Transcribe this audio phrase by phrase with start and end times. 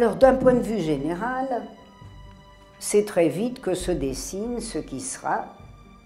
[0.00, 1.46] Alors d'un point de vue général,
[2.78, 5.44] c'est très vite que se dessine ce qui sera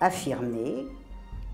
[0.01, 0.89] affirmé,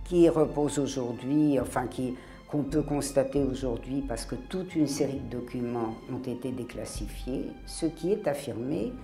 [0.05, 2.17] qui repose aujourd'hui, enfin qui
[2.49, 7.85] qu'on peut constater aujourd'hui parce que toute une série de documents ont été déclassifiés, ce
[7.85, 8.95] qui est affirmé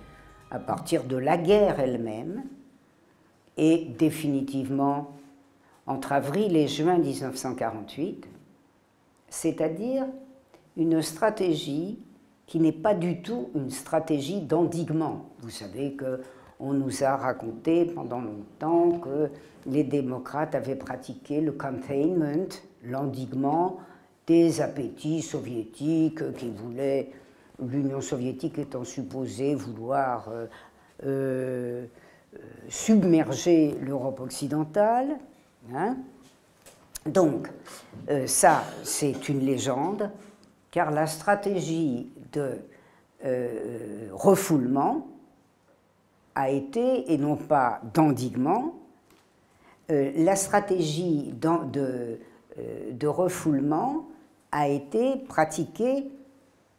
[0.49, 2.43] à partir de la guerre elle-même
[3.55, 5.11] et définitivement
[5.85, 8.27] entre avril et juin 1948,
[9.29, 10.07] c'est-à-dire
[10.75, 11.99] une stratégie
[12.47, 15.29] qui n'est pas du tout une stratégie d'endiguement.
[15.41, 16.21] Vous savez que
[16.59, 19.29] on nous a raconté pendant longtemps que
[19.67, 22.49] les démocrates avaient pratiqué le containment,
[22.83, 23.77] l'endiguement
[24.25, 27.11] des appétits soviétiques qui voulaient,
[27.63, 30.47] l'Union soviétique étant supposée vouloir euh,
[31.05, 31.85] euh,
[32.69, 35.17] submerger l'Europe occidentale.
[35.73, 35.97] Hein.
[37.05, 37.47] Donc,
[38.09, 40.11] euh, ça, c'est une légende,
[40.71, 42.59] car la stratégie de
[44.13, 45.07] refoulement
[46.37, 48.75] a été, et non pas d'endiguement,
[49.89, 52.17] euh, la stratégie de, euh,
[52.91, 54.05] de, refoulement
[54.51, 56.11] a été pratiquée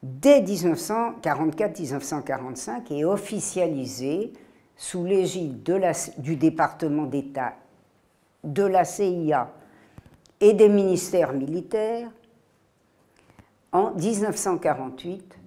[0.03, 4.33] dès 1944-1945 et officialisée
[4.77, 5.65] sous l'égide
[6.19, 7.55] du département d'État,
[8.45, 9.51] de la CIA
[10.41, 12.13] et des ministères militaires
[13.73, 15.38] en 1948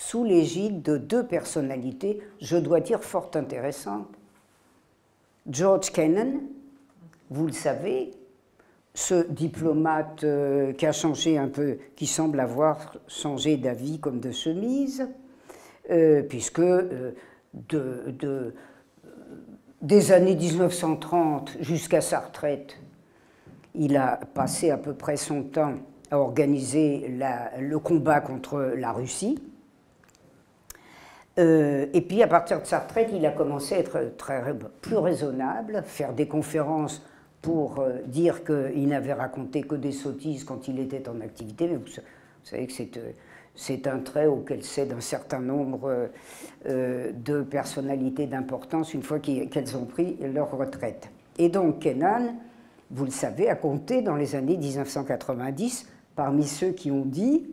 [0.00, 4.08] sous l'égide de deux personnalités, je dois dire fort intéressantes.
[5.46, 6.40] George Kennan,
[7.28, 8.12] vous le savez,
[8.94, 14.30] ce diplomate euh, qui a changé un peu, qui semble avoir changé d'avis comme de
[14.30, 15.06] chemise,
[15.90, 17.12] euh, puisque euh,
[17.52, 18.54] de,
[19.82, 22.78] des années 1930 jusqu'à sa retraite,
[23.74, 25.74] il a passé à peu près son temps
[26.10, 27.06] à organiser
[27.58, 29.38] le combat contre la Russie.
[31.38, 34.42] Euh, et puis à partir de sa retraite, il a commencé à être très,
[34.80, 37.02] plus raisonnable, faire des conférences
[37.40, 41.68] pour euh, dire qu'il n'avait raconté que des sottises quand il était en activité.
[41.68, 41.86] Vous,
[42.42, 46.08] savez que c'est, euh, un trait auquel cèdent un certain nombre
[46.64, 51.10] de personnalités d'importance une fois qu'elles ont pris leur retraite.
[51.38, 52.34] Et donc Kenan,
[52.90, 55.86] vous le savez, a compté dans les années 1990
[56.16, 57.50] parmi ceux qui ont dit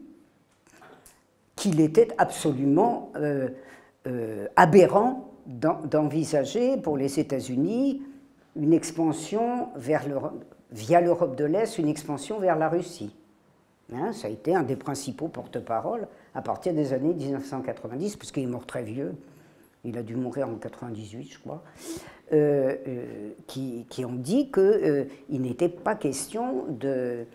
[1.55, 3.11] qu'il était absolument
[4.55, 8.01] aberrant d'envisager pour les États-Unis
[8.55, 10.01] une expansion via
[11.01, 13.15] l'Europe de l'Est, une expansion vers la Russie.
[13.93, 18.47] Hein, ça a été un des principaux porte-parole à partir des années 1990, puisqu'il est
[18.47, 19.15] mort très vieux,
[19.85, 21.63] il a dû mourir en 98, je crois,
[22.33, 27.25] euh, euh, qui, ont dit qu'il n'était pas question de,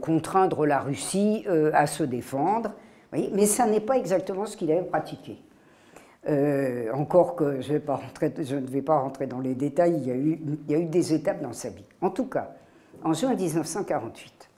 [0.00, 2.72] contraindre la Russie euh, à se défendre.
[3.12, 5.38] mais ça n'est pas exactement ce qu'il avait pratiqué.
[6.28, 10.38] Euh, encore que je, ne vais pas rentrer dans les détails, il y, a eu,
[10.44, 11.84] il y, a eu, des étapes dans sa vie.
[12.02, 12.50] En tout cas,
[13.02, 14.50] en juin 1948,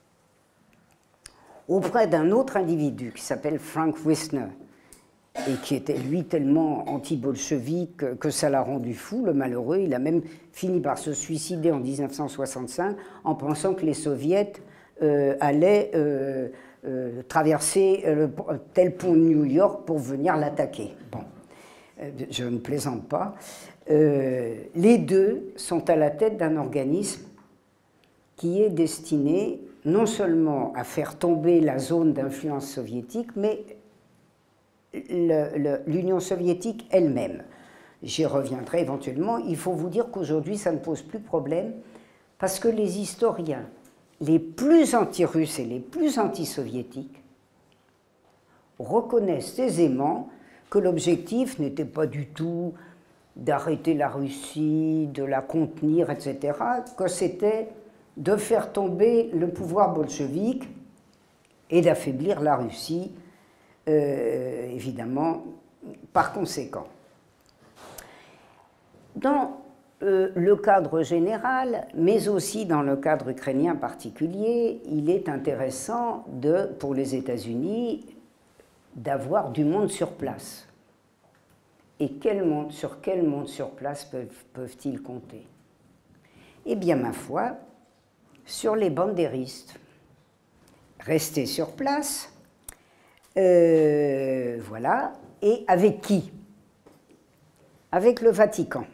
[1.69, 4.47] auprès d'un autre individu qui s'appelle Frank Wisner,
[5.47, 9.79] et qui était lui tellement anti-bolchevique que ça l'a rendu fou, le malheureux.
[9.79, 10.21] Il a même
[10.51, 14.53] fini par se suicider en 1965 en pensant que les soviets
[15.01, 16.49] euh, allaient euh,
[16.85, 18.05] euh, traverser
[18.73, 20.93] tel pont de New York pour venir l'attaquer.
[21.11, 21.23] Bon,
[22.29, 23.35] je ne plaisante pas.
[23.89, 27.23] les deux sont à la tête d'un organisme
[28.35, 33.63] qui est destiné non seulement à faire tomber la zone d'influence soviétique, mais
[34.93, 37.43] l'Union soviétique elle-même.
[38.03, 39.37] J'y reviendrai éventuellement.
[39.37, 41.73] Il faut vous dire qu'aujourd'hui, ça ne pose plus problème
[42.37, 43.65] parce que les historiens
[44.21, 47.21] les plus anti-russes et les plus anti-soviétiques
[48.79, 50.29] reconnaissent aisément
[50.69, 52.73] que l'objectif n'était pas du tout
[53.35, 56.57] d'arrêter la Russie, de la contenir, etc.,
[56.97, 57.69] que c'était
[58.17, 60.63] de faire tomber le pouvoir bolchevique
[61.69, 63.11] et d'affaiblir la Russie
[63.87, 65.43] euh, évidemment,
[66.11, 66.87] par conséquent.
[69.15, 69.61] Dans
[70.01, 76.65] euh, le cadre général, mais aussi dans le cadre ukrainien particulier, il est intéressant de,
[76.79, 78.05] pour les États-Unis
[78.95, 80.67] d'avoir du monde sur place.
[81.99, 82.11] Et
[82.71, 84.05] sur quel monde sur place
[84.53, 85.47] peuvent-ils compter?
[86.65, 87.55] Eh bien, ma foi,
[88.45, 89.79] sur les bandéristes.
[90.99, 92.32] Rester sur place,
[93.37, 95.13] euh, voilà.
[95.41, 96.31] Et avec qui?
[97.91, 98.85] Avec le Vatican.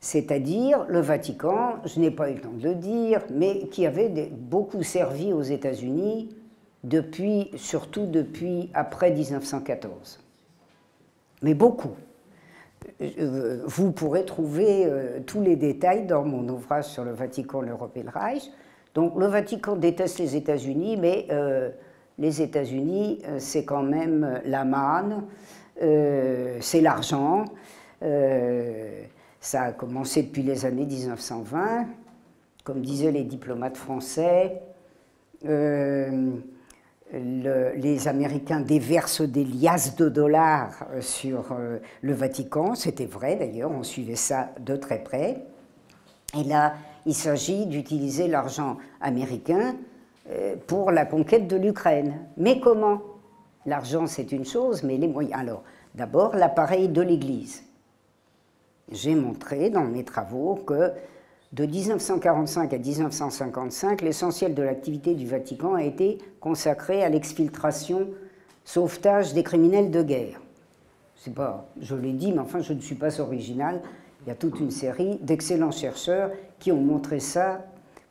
[0.00, 4.30] C'est-à-dire le Vatican, je n'ai pas eu le temps de le dire, mais qui avait
[4.30, 6.28] beaucoup servi aux États-Unis
[7.56, 10.20] surtout depuis après 1914.
[11.42, 11.96] Mais beaucoup.
[13.00, 17.96] Euh, vous pourrez trouver euh, tous les détails dans mon ouvrage sur le Vatican, l'Europe
[17.96, 18.50] et le Reich.
[18.94, 21.26] Donc le Vatican déteste les États-Unis, mais
[22.18, 25.24] les États-Unis, c'est quand même la manne,
[25.78, 27.44] c'est l'argent.
[29.40, 31.86] ça a commencé depuis les années 1920,
[32.64, 34.60] comme disaient les diplomates français
[37.12, 42.74] les Américains déversent des liasses de dollars euh, sur euh, le Vatican.
[42.74, 45.44] C'était vrai d'ailleurs, on suivait ça de très près.
[46.38, 46.74] Et là,
[47.06, 49.87] il s'agit d'utiliser l'argent américain euh,
[50.66, 52.26] pour la conquête de l'Ukraine.
[52.36, 53.00] Mais comment?
[53.66, 55.40] L'argent, c'est une chose, mais les moyens.
[55.40, 55.62] Alors,
[55.94, 57.64] d'abord, l'appareil de l'Église.
[58.90, 60.92] J'ai montré dans mes travaux que
[61.52, 68.08] de 1945 à 1955, l'essentiel de l'activité du Vatican a été consacré à l'exfiltration,
[68.64, 70.40] sauvetage des criminels de guerre.
[71.16, 73.80] C'est pas, je l'ai dit, mais enfin, je ne suis pas original.
[74.22, 77.64] Il y a toute une série d'excellents chercheurs qui ont montré ça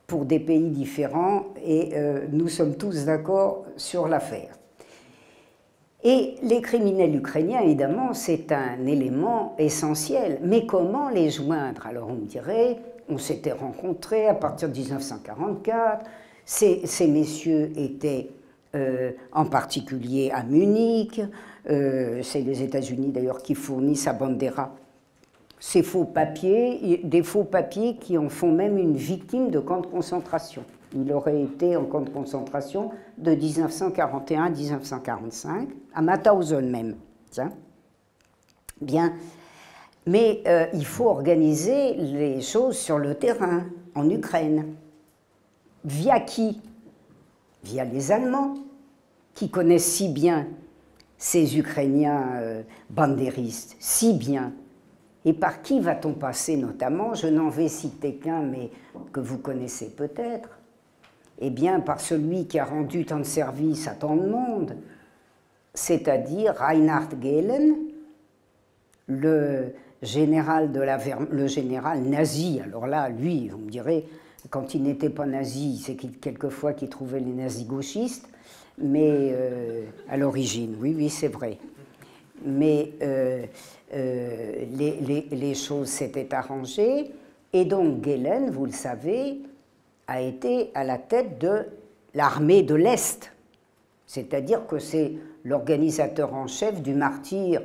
[0.08, 4.58] pour des pays différents et euh, nous sommes tous d'accord sur l'affaire.
[6.02, 10.38] Et les criminels ukrainiens, évidemment, c'est un élément essentiel.
[10.42, 11.86] Mais comment les joindre?
[11.86, 12.78] Alors on me dirait,
[13.10, 16.06] on s'était rencontrés à partir de 1944.
[16.46, 18.30] Ces, messieurs étaient
[18.74, 21.20] euh, en particulier à Munich.
[21.68, 24.74] Euh, c'est les États-Unis d'ailleurs qui fournissent à Bandera
[25.60, 29.86] ces faux papiers, des faux papiers qui en font même une victime de camp de
[29.86, 30.62] concentration.
[30.94, 36.96] Il aurait été en camp de concentration de 1941 à 1945, à Mauthausen même.
[38.80, 39.12] Bien,
[40.06, 43.64] mais euh, il faut organiser les choses sur le terrain,
[43.94, 44.74] en Ukraine.
[45.84, 46.62] Via qui?
[47.64, 48.54] Via les Allemands,
[49.34, 50.46] qui connaissent si bien
[51.18, 54.52] ces Ukrainiens euh, bandéristes, si bien.
[55.28, 58.70] Et par qui va-t-on passer notamment Je n'en vais citer qu'un, mais
[59.12, 60.58] que vous connaissez peut-être.
[61.38, 64.74] Eh bien, par celui qui a rendu tant de services à tant de monde,
[65.74, 67.76] c'est-à-dire Reinhard Gehlen,
[69.06, 70.70] le, général
[72.06, 72.60] nazi.
[72.64, 74.08] Alors là, lui, vous me direz,
[74.48, 78.30] quand il n'était pas nazi, c'est quelquefois qu'il trouvait les nazis gauchistes,
[78.78, 81.58] mais euh, à l'origine, oui, oui, c'est vrai.
[82.44, 83.44] Mais euh,
[83.94, 84.64] euh,
[85.30, 87.10] les, choses s'étaient arrangées,
[87.52, 89.40] et donc Gehlen, vous le savez,
[90.06, 91.66] a été à la tête de
[92.14, 93.32] l'armée de l'Est,
[94.06, 95.12] c'est-à-dire que c'est
[95.44, 97.62] l'organisateur en chef du martyr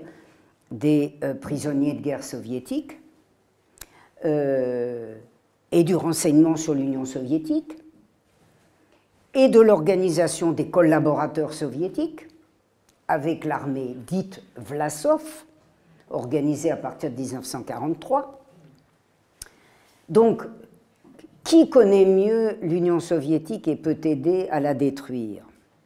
[0.72, 3.00] des euh, prisonniers de guerre soviétiques
[4.26, 7.74] et du renseignement sur l'Union soviétique
[9.34, 12.26] et de l'organisation des collaborateurs soviétiques
[13.08, 15.24] avec l'armée dite Vlasov,
[16.10, 18.40] organisée à partir de 1943.
[20.10, 20.44] Donc,
[21.44, 25.44] qui connaît mieux l'Union soviétique et peut aider à la détruire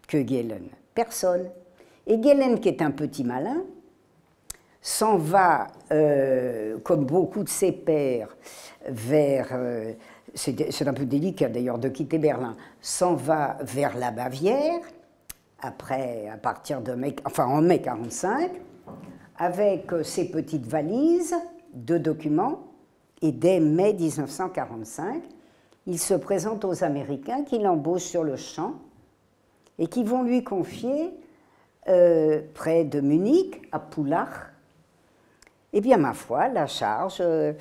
[0.07, 1.49] que Gehlen Personne.
[2.05, 3.63] Et Gehlen, qui est un petit malin,
[4.81, 8.35] s'en va, euh, comme beaucoup de ses pères,
[8.87, 9.93] vers, euh,
[10.33, 14.79] c'est un peu délicat d'ailleurs de quitter Berlin, s'en va vers la Bavière,
[15.59, 18.51] après, à partir de mai, enfin en mai 45,
[19.37, 21.35] avec ses petites valises
[21.73, 22.67] de documents,
[23.21, 25.23] et dès mai 1945,
[25.87, 28.73] il se présente aux Américains qui l'embauchent sur le champ
[29.79, 31.13] et qui vont lui confier,
[31.87, 34.51] euh, près de Munich, à Pullach,
[35.77, 37.53] eh bien, ma foi, la charge euh,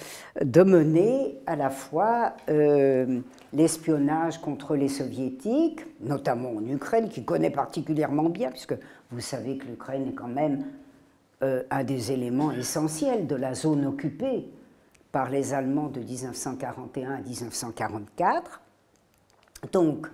[0.42, 3.20] de mener à la fois euh,
[3.52, 8.74] l'espionnage contre les soviétiques, notamment en Ukraine, qui connaît particulièrement bien, puisque
[9.10, 10.64] vous savez que l'Ukraine est quand même
[11.42, 14.48] euh, un des éléments essentiels de la zone occupée
[15.12, 18.62] par les Allemands de 1941 à 1944.
[19.72, 20.06] Donc,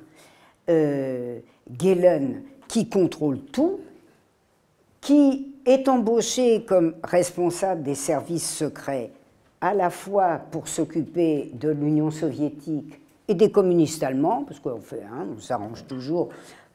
[0.66, 3.78] Gehlen, qui contrôle tout,
[5.00, 9.10] qui est embauché comme responsable des services secrets
[9.60, 15.26] à la fois pour s'occuper de l'Union soviétique et des communistes allemands, parce qu'on hein,
[15.38, 16.30] s'arrange toujours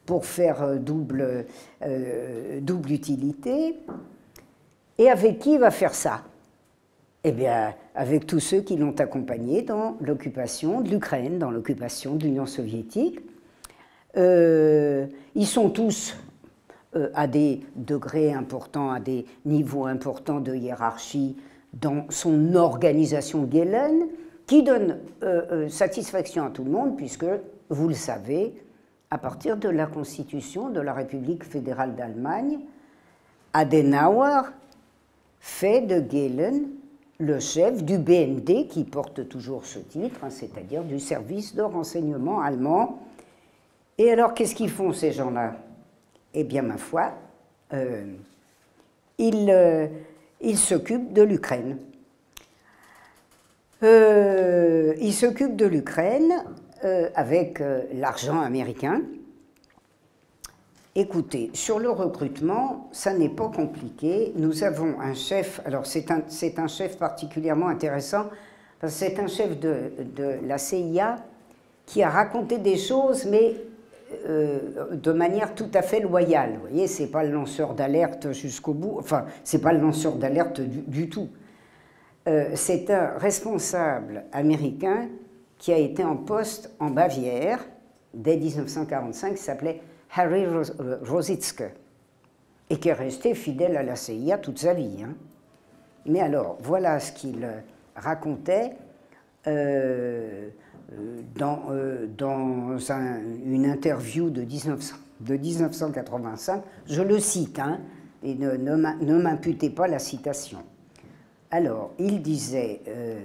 [0.06, 1.46] pour faire euh, double,
[1.84, 3.76] euh, double utilité.
[4.98, 6.24] Et avec qui il va faire ça?
[7.24, 12.24] Eh bien, avec tous ceux qui l'ont accompagné dans l'occupation de l'Ukraine, dans l'occupation de
[12.24, 13.20] l'Union soviétique.
[14.16, 16.16] Euh, ils sont tous
[17.14, 21.36] à des degrés importants, à des niveaux importants de hiérarchie
[21.74, 24.08] dans son organisation Gehlen,
[24.48, 27.26] qui donne euh, euh, satisfaction à tout le monde, puisque,
[27.70, 28.54] vous le savez,
[29.12, 32.60] à partir de la constitution de la République fédérale d'Allemagne,
[33.54, 34.42] Adenauer
[35.40, 36.68] fait de Gehlen
[37.20, 42.42] le chef du BND qui porte toujours ce titre, hein, c'est-à-dire du service de renseignement
[42.42, 43.00] allemand.
[43.98, 45.56] Et alors, qu'est-ce qu'ils font ces gens-là?
[46.34, 47.14] Eh bien, ma foi,
[47.74, 48.06] euh,
[49.20, 49.88] euh,
[50.56, 51.78] s'occupent de l'Ukraine.
[53.84, 56.44] Euh, ils s'occupent de l'Ukraine
[57.16, 57.62] avec
[57.94, 59.02] l'argent américain.
[60.96, 64.32] Écoutez, sur le recrutement, ça n'est pas compliqué.
[64.36, 66.22] Nous avons un chef, alors c'est un,
[66.58, 68.26] un, chef particulièrement intéressant,
[68.80, 71.18] parce que c'est un chef de, de, la CIA
[71.88, 73.56] qui a raconté des choses, mais
[74.30, 74.60] euh,
[74.92, 76.54] de manière tout à fait loyale.
[76.54, 80.62] Vous voyez, c'est pas le lanceur d'alerte jusqu'au bout, enfin, c'est pas le lanceur d'alerte
[80.62, 81.30] du, tout.
[82.28, 85.08] Euh, c'est un responsable américain
[85.58, 87.60] qui a été en poste en Bavière
[88.14, 89.82] dès 1945, qui s'appelait
[90.16, 90.46] Harry
[91.04, 91.64] Rositzke,
[92.70, 95.04] et qui est resté fidèle à la CIA toute sa vie.
[95.04, 95.16] Hein.
[96.06, 97.46] Mais alors, voilà ce qu'il
[97.96, 98.72] racontait
[99.48, 100.50] euh,
[101.36, 106.64] dans, euh, dans une interview de, 19, de 1985.
[106.88, 107.80] Je le cite, hein,
[108.24, 110.60] et ne, m'imputez pas la citation.
[111.52, 113.20] Alors, il disait euh,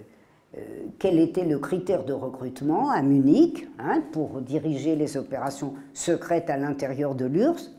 [0.57, 0.61] euh,
[0.99, 6.57] quel était le critère de recrutement à Munich hein, pour diriger les opérations secrètes à
[6.57, 7.73] l'intérieur de l'URSS?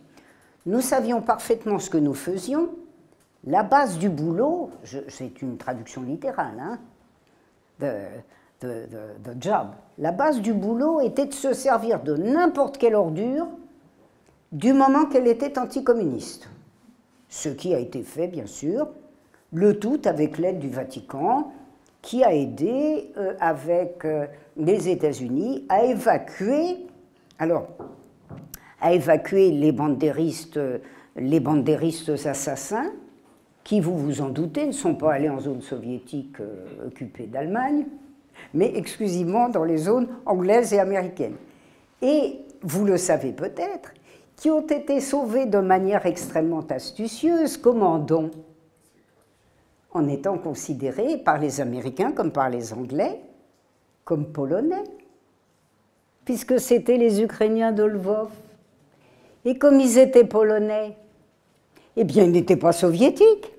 [0.65, 2.69] Nous savions parfaitement ce que nous faisions.
[3.45, 4.69] La base du boulot,
[5.09, 6.79] c'est une traduction littérale, hein,
[9.39, 9.67] job.
[9.97, 13.47] La base du boulot était de se servir de n'importe quelle ordure
[14.51, 16.49] du moment qu'elle était anticommuniste.
[17.29, 18.87] Ce qui a été fait, bien sûr,
[19.51, 21.51] le tout avec l'aide du Vatican,
[22.01, 24.25] qui a aidé euh, avec euh,
[24.57, 26.85] les États-Unis à évacuer,
[27.39, 27.67] alors,
[28.81, 30.59] à évacuer les bandéristes,
[31.15, 32.91] les bandéristes assassins,
[33.63, 37.85] qui, vous vous en doutez, ne sont pas allés en zone soviétique euh, occupée d'Allemagne,
[38.53, 41.35] mais exclusivement dans les zones anglaises et américaines.
[42.01, 43.93] Et vous le savez peut-être,
[44.35, 47.57] qui ont été sauvés de manière extrêmement astucieuse.
[47.57, 48.31] Comment donc?
[49.91, 53.21] En étant considérés par les Américains comme par les Anglais
[54.03, 54.83] comme polonais,
[56.25, 58.29] puisque c'étaient les Ukrainiens de Lvov.
[59.45, 60.97] Et comme ils étaient polonais,
[61.95, 63.51] eh bien, ils n'étaient pas soviétiques.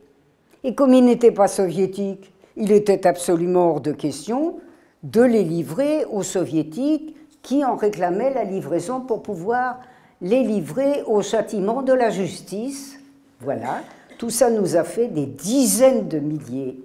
[0.63, 4.59] Et comme ils n'étaient pas soviétiques, il était absolument hors de question
[5.03, 9.81] de les livrer aux soviétiques qui en réclamaient la livraison pour pouvoir
[10.21, 12.99] les livrer au châtiment de la justice.
[13.41, 13.83] Voilà.
[14.19, 16.83] Tout ça nous a fait des dizaines de milliers,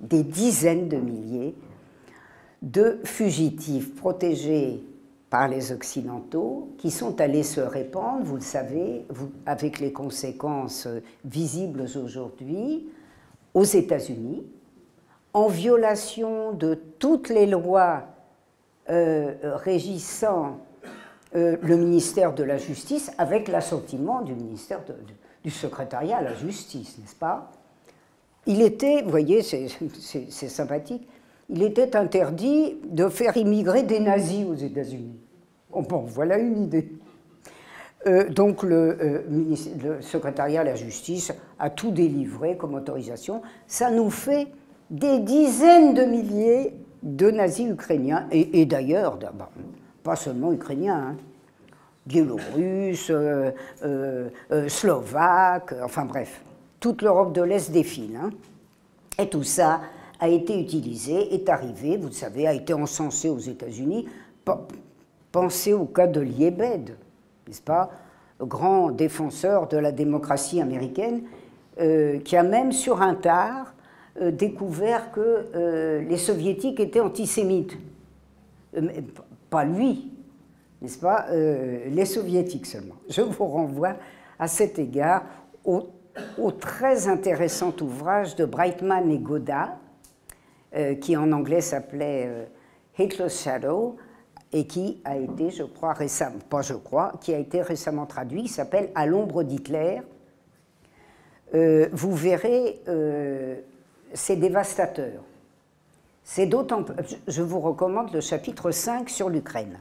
[0.00, 1.54] des dizaines de milliers
[2.62, 4.82] de fugitifs protégés
[5.30, 9.04] par les Occidentaux qui sont allés se répandre, vous le savez,
[9.46, 10.88] avec les conséquences
[11.24, 12.88] visibles aujourd'hui,
[13.54, 14.42] aux États-Unis,
[15.32, 18.04] en violation de toutes les lois
[18.90, 20.58] euh, régissant
[21.34, 24.94] euh, le ministère de la Justice, avec l'assentiment du ministère de
[25.44, 27.50] du secrétariat à la justice, n'est-ce pas?
[28.46, 29.68] Il était, vous voyez, c'est
[30.48, 31.06] sympathique,
[31.48, 35.18] il était interdit de faire immigrer des nazis aux États-Unis.
[35.70, 36.92] Bon, voilà une idée.
[38.06, 43.42] Euh, donc le, le, secrétariat à la justice a tout délivré comme autorisation.
[43.66, 44.48] Ça nous fait
[44.90, 49.18] des dizaines de milliers de nazis ukrainiens, et, d'ailleurs,
[50.02, 51.16] pas seulement ukrainiens, hein
[52.08, 53.50] biélorusse, euh,
[53.84, 56.42] euh, euh, slovaque, enfin bref,
[56.80, 58.16] toute l'Europe de l'Est défile.
[58.16, 58.30] Hein.
[59.18, 59.82] Et tout ça
[60.18, 64.08] a été utilisé, est arrivé, vous le savez, a été encensé aux États-Unis.
[65.30, 66.96] Pensez au cas de Liebed,
[67.46, 67.90] n'est-ce pas
[68.40, 71.22] Grand défenseur de la démocratie américaine,
[71.76, 73.74] qui a même sur un tard
[74.32, 77.76] découvert que les soviétiques étaient antisémites.
[79.50, 80.10] pas lui,
[80.80, 82.96] n'est-ce pas, euh, les soviétiques seulement.
[83.08, 83.96] Je vous renvoie
[84.38, 85.24] à cet égard
[85.64, 85.90] au,
[86.58, 89.22] très intéressant ouvrage de Brightman et
[90.76, 92.44] euh, qui en anglais s'appelait euh,
[92.98, 93.96] Hitler's Shadow,
[94.50, 98.44] et qui a été, je crois, récemment, pas je crois, qui a été récemment traduit,
[98.44, 100.00] qui s'appelle À l'ombre d'Hitler.
[101.52, 102.80] vous verrez,
[104.14, 105.22] c'est dévastateur.
[106.24, 106.84] C'est d'autant,
[107.26, 109.80] je vous recommande le chapitre 5 sur l'Ukraine.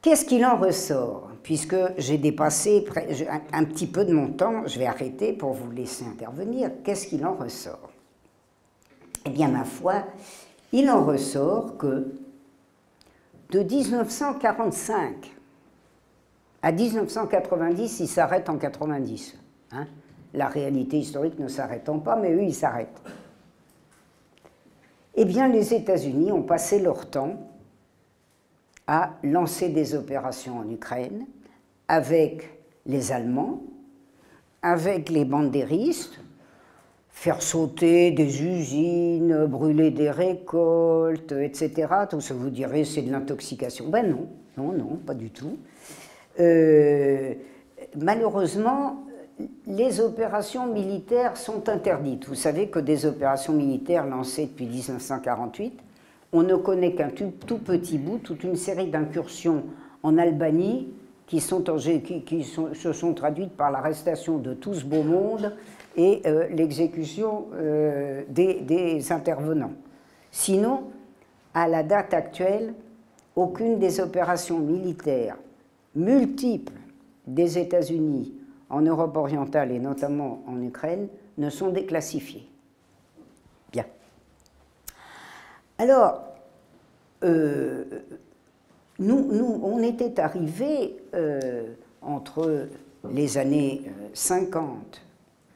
[0.00, 1.30] Qu'est-ce qu'il en ressort?
[1.42, 2.86] Puisque j'ai dépassé
[3.52, 6.70] un petit peu de mon temps, je vais arrêter pour vous laisser intervenir.
[6.84, 7.90] Qu'est-ce qu'il en ressort?
[9.26, 10.04] Eh bien, ma foi,
[10.72, 12.14] il en ressort que
[13.50, 15.32] de 1945
[16.62, 19.36] à 1990, ils s'arrêtent en 90.
[19.72, 19.86] Hein.
[20.34, 23.02] La réalité historique ne s'arrêtant pas, mais eux, ils s'arrêtent.
[25.14, 27.34] Eh bien, les États-Unis ont passé leur temps
[28.86, 31.26] à lancer des opérations en Ukraine
[31.88, 32.50] avec
[32.86, 33.62] les Allemands,
[34.62, 36.20] avec les bandéristes,
[37.10, 41.88] faire sauter des usines, brûler des récoltes, etc.
[42.08, 43.88] Tout ça, vous direz, c'est de l'intoxication.
[43.88, 45.58] Ben non, non, non, pas du tout.
[46.38, 47.34] Euh,
[47.96, 49.04] malheureusement,
[49.66, 52.26] les opérations militaires sont interdites.
[52.26, 55.78] Vous savez que des opérations militaires lancées depuis 1948,
[56.32, 59.64] on ne connaît qu'un tout, petit bout, toute une série d'incursions
[60.02, 60.88] en Albanie
[61.26, 65.54] qui, se sont traduites par l'arrestation de tout ce beau monde
[65.96, 69.72] et euh, l'exécution euh, des intervenants.
[70.30, 70.84] Sinon,
[71.54, 72.74] à la date actuelle,
[73.36, 75.36] aucune des opérations militaires
[75.94, 76.72] multiples
[77.26, 78.37] des États-Unis
[78.70, 81.08] en Europe orientale et notamment en Ukraine
[81.38, 82.48] ne sont déclassifiés.
[83.72, 83.86] Bien.
[85.78, 86.22] Alors,
[87.24, 87.84] euh,
[88.98, 92.68] nous, on était arrivé euh, entre
[93.10, 93.82] les années
[94.12, 94.98] 50 euh,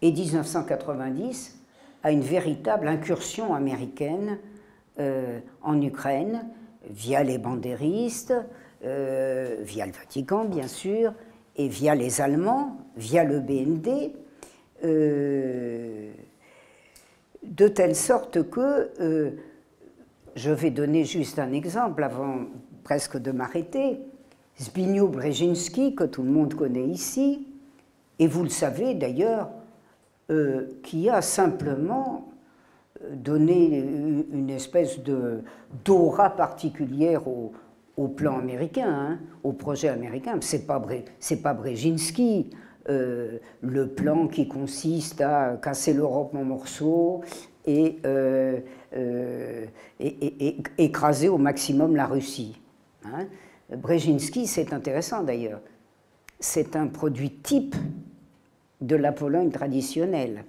[0.00, 1.58] et 1990
[2.04, 4.38] à une véritable incursion américaine
[5.62, 6.44] en Ukraine
[6.90, 8.34] via les bandéristes,
[8.82, 11.14] via le Vatican bien sûr,
[11.56, 14.12] et via les Allemands, via le BND,
[14.84, 16.10] euh,
[17.42, 19.30] de telle sorte que, euh,
[20.34, 22.46] je vais donner juste un exemple avant
[22.84, 24.00] presque de m'arrêter,
[24.60, 27.46] Zbigniew Brzezinski, que tout le monde connaît ici,
[28.18, 29.50] et vous le savez d'ailleurs,
[30.30, 32.28] euh, qui a simplement
[33.10, 33.84] donné
[34.32, 35.00] une espèce
[35.84, 37.52] d'aura particulière au,
[37.96, 40.38] au plan américain, hein, au projet américain.
[40.40, 42.50] Ce n'est pas, pas Brzezinski,
[42.88, 47.20] euh, le plan qui consiste à casser l'Europe en morceaux
[47.64, 48.58] et, euh,
[48.94, 49.66] euh,
[50.78, 52.60] écraser au maximum la Russie.
[53.04, 53.26] Hein.
[53.76, 55.60] Brzezinski, c'est intéressant d'ailleurs,
[56.40, 57.76] c'est un produit type
[58.80, 60.44] de la Pologne traditionnelle.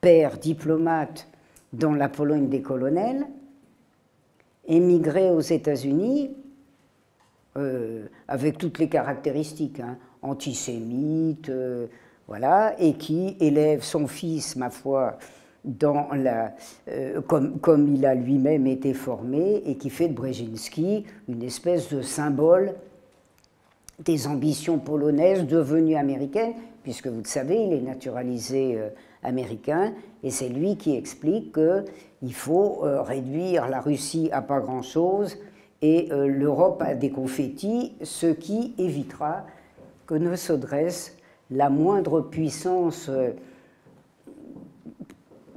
[0.00, 1.28] Père diplomate
[1.72, 3.26] dans la Pologne des colonels,
[4.66, 6.30] émigré aux États-Unis
[7.58, 11.86] euh, avec toutes les caractéristiques, hein, antisémite, euh,
[12.26, 15.18] voilà, et qui élève son fils, ma foi,
[15.82, 21.92] euh, comme, comme, il a lui-même été formé, et qui fait de Brzezinski une espèce
[21.92, 22.72] de symbole
[24.02, 28.78] des ambitions polonaises devenues américaines, puisque vous le savez, il est naturalisé
[29.22, 35.36] américain, et c'est lui qui explique qu'il faut réduire la Russie à pas grand-chose
[35.82, 39.44] et euh, l'Europe a des confettis, ce qui évitera
[40.06, 41.16] que ne se dresse
[41.50, 43.30] la moindre puissance euh,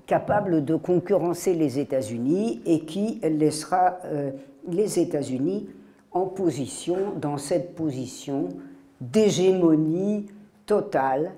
[0.07, 4.31] capable de concurrencer les États-Unis et qui laissera euh,
[4.67, 5.69] les États-Unis
[6.11, 8.49] en position, dans cette position
[9.01, 10.25] d'hégémonie
[10.65, 11.33] totale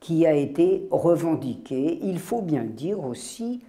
[0.00, 1.98] qui a été revendiquée.
[2.02, 3.62] Il faut bien dire aussi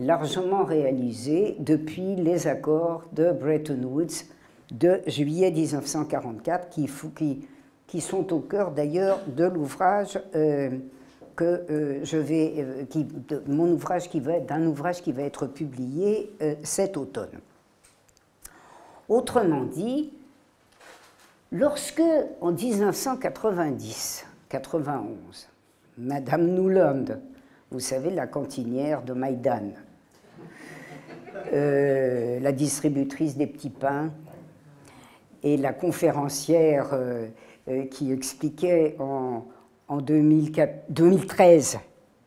[0.00, 4.24] largement réalisé depuis les accords de Bretton Woods
[4.70, 6.68] de juillet 1944,
[7.86, 10.70] qui, sont au cœur d'ailleurs de l'ouvrage euh,
[11.34, 16.32] que euh, euh, qui, qui d'un ouvrage qui va être publié
[16.62, 17.40] cet automne.
[19.08, 20.12] Autrement dit,
[21.50, 22.02] lorsque
[22.40, 25.48] en 1990, 91,
[25.96, 27.04] Madame Nuland,
[27.70, 29.72] vous savez la cantinière de Maïdan,
[31.52, 34.10] euh, la distributrice des petits pains
[35.42, 37.26] et la conférencière euh,
[37.68, 39.44] euh, qui expliquait en,
[39.90, 41.78] 2013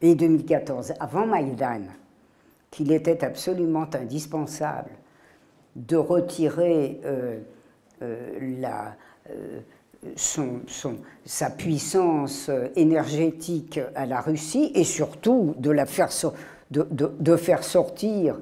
[0.02, 1.82] et 2014, avant Maïdan,
[2.72, 4.90] qu'il était absolument indispensable
[5.76, 7.00] de retirer
[11.26, 16.10] sa puissance énergétique à la Russie et surtout de, la faire,
[16.72, 18.40] de, faire sortir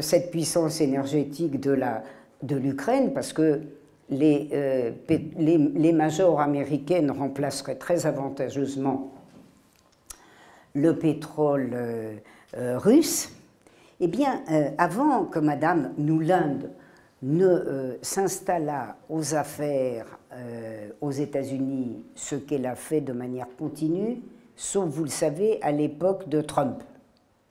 [0.00, 3.60] cette puissance énergétique de l'Ukraine, parce que
[4.08, 4.92] les, euh,
[5.36, 9.12] les, majors américaines remplaceraient très avantageusement
[10.74, 13.30] le pétrole euh, russe,
[13.98, 14.42] eh bien,
[14.76, 16.58] avant que Madame Nuland
[17.22, 20.18] ne s'installât aux affaires
[21.00, 24.20] aux États-Unis, ce qu'elle a fait de manière continue,
[24.54, 26.82] sauf, vous le savez, à l'époque de Trump,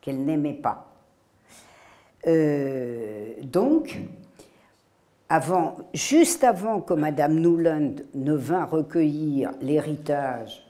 [0.01, 0.94] qu'elle n'aimait pas.
[2.27, 3.99] Euh, donc,
[5.93, 10.65] juste avant que Madame Nuland ne vint recueillir l'héritage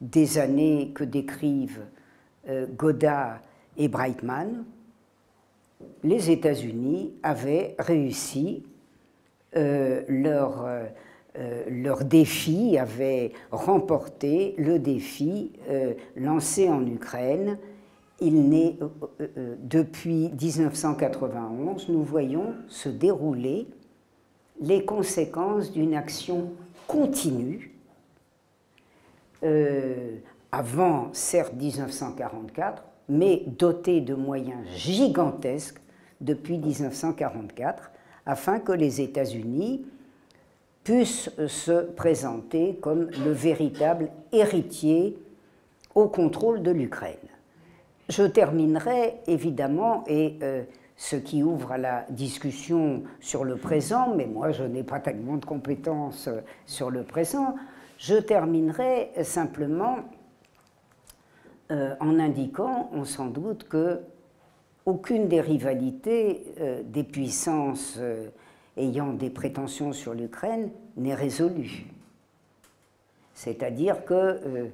[0.00, 1.84] des années que décrivent
[2.48, 2.66] euh,
[3.76, 4.64] et Brightman,
[6.02, 8.64] les États-Unis avaient réussi
[9.56, 15.52] euh, euh, leur, défi, avaient remporté le défi
[16.16, 17.58] lancé en Ukraine.
[18.20, 18.76] Il n'est,
[19.62, 23.68] depuis 1991, nous voyons se dérouler
[24.60, 26.50] les conséquences d'une action
[26.88, 27.78] continue
[29.44, 30.16] euh,
[30.50, 35.80] avant, certes, 1944, mais doté de moyens gigantesques
[36.20, 37.90] depuis 1944,
[38.26, 39.86] afin que les États-Unis
[40.82, 45.18] puissent se présenter comme le véritable héritier
[45.94, 47.16] au contrôle de l'Ukraine.
[48.08, 50.62] Je terminerai évidemment, et euh,
[50.96, 55.36] ce qui ouvre à la discussion sur le présent, mais moi je n'ai pas tellement
[55.36, 57.54] de compétences euh, sur le présent,
[57.98, 59.98] je terminerai simplement
[61.70, 64.00] euh, en indiquant, on sans doute, que
[64.86, 66.46] aucune des rivalités
[66.84, 67.98] des puissances
[68.78, 71.84] ayant des prétentions sur l'Ukraine n'est résolue.
[73.34, 74.70] C'est-à-dire que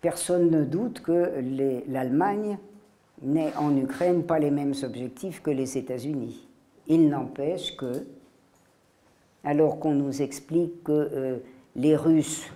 [0.00, 1.32] personne ne doute que
[1.88, 2.58] l'Allemagne
[3.22, 6.48] n'ait en Ukraine pas les mêmes objectifs que les États-Unis.
[6.86, 8.06] Il n'empêche que,
[9.44, 11.40] alors qu'on nous explique que
[11.74, 12.46] les Russes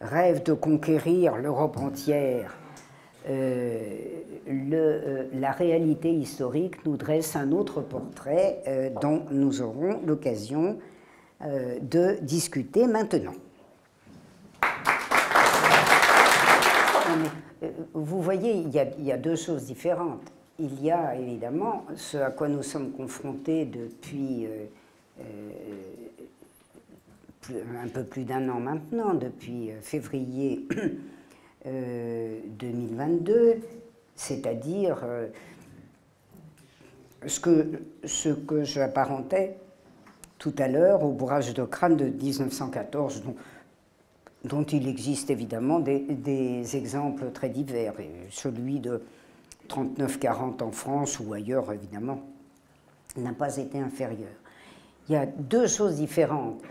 [0.00, 2.56] rêve de conquérir l'Europe entière,
[3.28, 3.82] euh,
[4.48, 10.78] euh, la réalité historique nous dresse un autre portrait euh, dont nous aurons l'occasion
[11.40, 13.34] de discuter maintenant.
[17.92, 20.32] Vous voyez, il y, a, deux choses différentes.
[20.58, 24.46] Il y a évidemment ce à quoi nous sommes confrontés depuis
[27.82, 30.66] un peu plus d'un an maintenant, depuis euh, février
[31.64, 33.54] 2022, euh,
[34.14, 35.26] c'est-à-dire euh,
[37.26, 39.56] ce que, ce que j'apparentais
[40.38, 43.34] tout à l'heure au bourrage de crâne de 1914, dont,
[44.44, 47.94] dont il existe évidemment des, exemples très divers,
[48.30, 49.02] celui de
[49.68, 52.20] 39-40 en France ou ailleurs évidemment
[53.16, 54.30] n'a pas été inférieur.
[55.08, 56.62] Il y a deux choses différentes.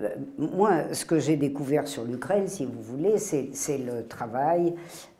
[0.00, 0.08] Euh,
[0.38, 4.74] moi, ce que j'ai découvert sur l'Ukraine, si vous voulez, c'est le travail,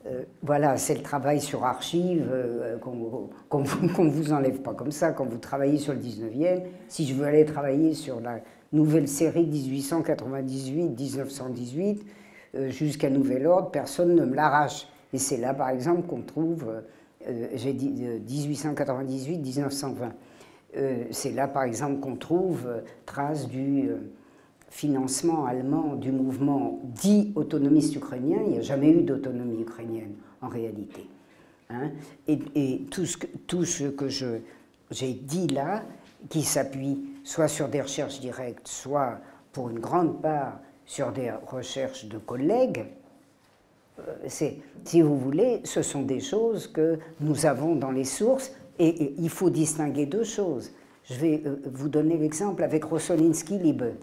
[0.06, 5.12] euh, voilà, c'est le travail sur archives euh, qu'on ne vous enlève pas comme ça
[5.12, 6.62] quand vous travaillez sur le 19e.
[6.88, 8.40] Si je veux aller travailler sur la
[8.72, 11.98] nouvelle série 1898-1918
[12.68, 14.88] jusqu'à nouvel ordre, personne ne me l'arrache.
[15.12, 16.66] Et c'est là, par exemple, qu'on trouve,
[17.54, 20.12] j'ai dit 1898-1920.
[21.10, 22.68] c'est là, par exemple, qu'on trouve
[23.06, 23.90] trace du
[24.72, 30.48] financement allemand du mouvement dit autonomiste ukrainien, il n'y a jamais eu d'autonomie ukrainienne en
[30.48, 31.06] réalité.
[31.68, 31.90] Hein.
[32.26, 35.82] et, tout, ce que, tout ce que j'ai dit là,
[36.28, 39.18] qui s'appuie soit sur des recherches directes, soit
[39.52, 42.86] pour une grande part sur des recherches de collègues,
[44.00, 49.14] euh, si vous voulez, ce sont des choses que nous avons dans les sources et,
[49.18, 50.72] il faut distinguer deux choses.
[51.04, 53.94] Je vais euh, vous donner l'exemple avec Rossolinsky-Liebe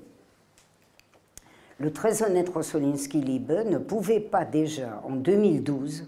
[1.80, 6.08] le très honnête Rossolinsky-Liebe ne pouvait pas déjà, en 2012,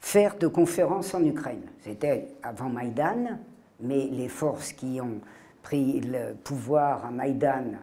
[0.00, 1.62] faire de conférences en Ukraine.
[1.82, 3.38] C'était avant Maïdan,
[3.80, 5.20] mais les forces qui ont
[5.62, 7.74] pris le pouvoir à Maïdan,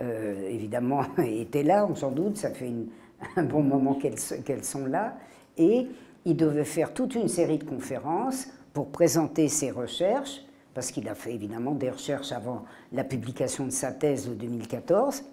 [0.00, 2.72] euh, évidemment, étaient là, sans doute, ça fait
[3.36, 5.16] un bon moment qu'elles sont là,
[5.56, 5.86] et
[6.24, 10.42] il devait faire toute une série de conférences pour présenter ses recherches,
[10.74, 15.24] parce qu'il a fait évidemment des recherches avant la publication de sa thèse de 2014,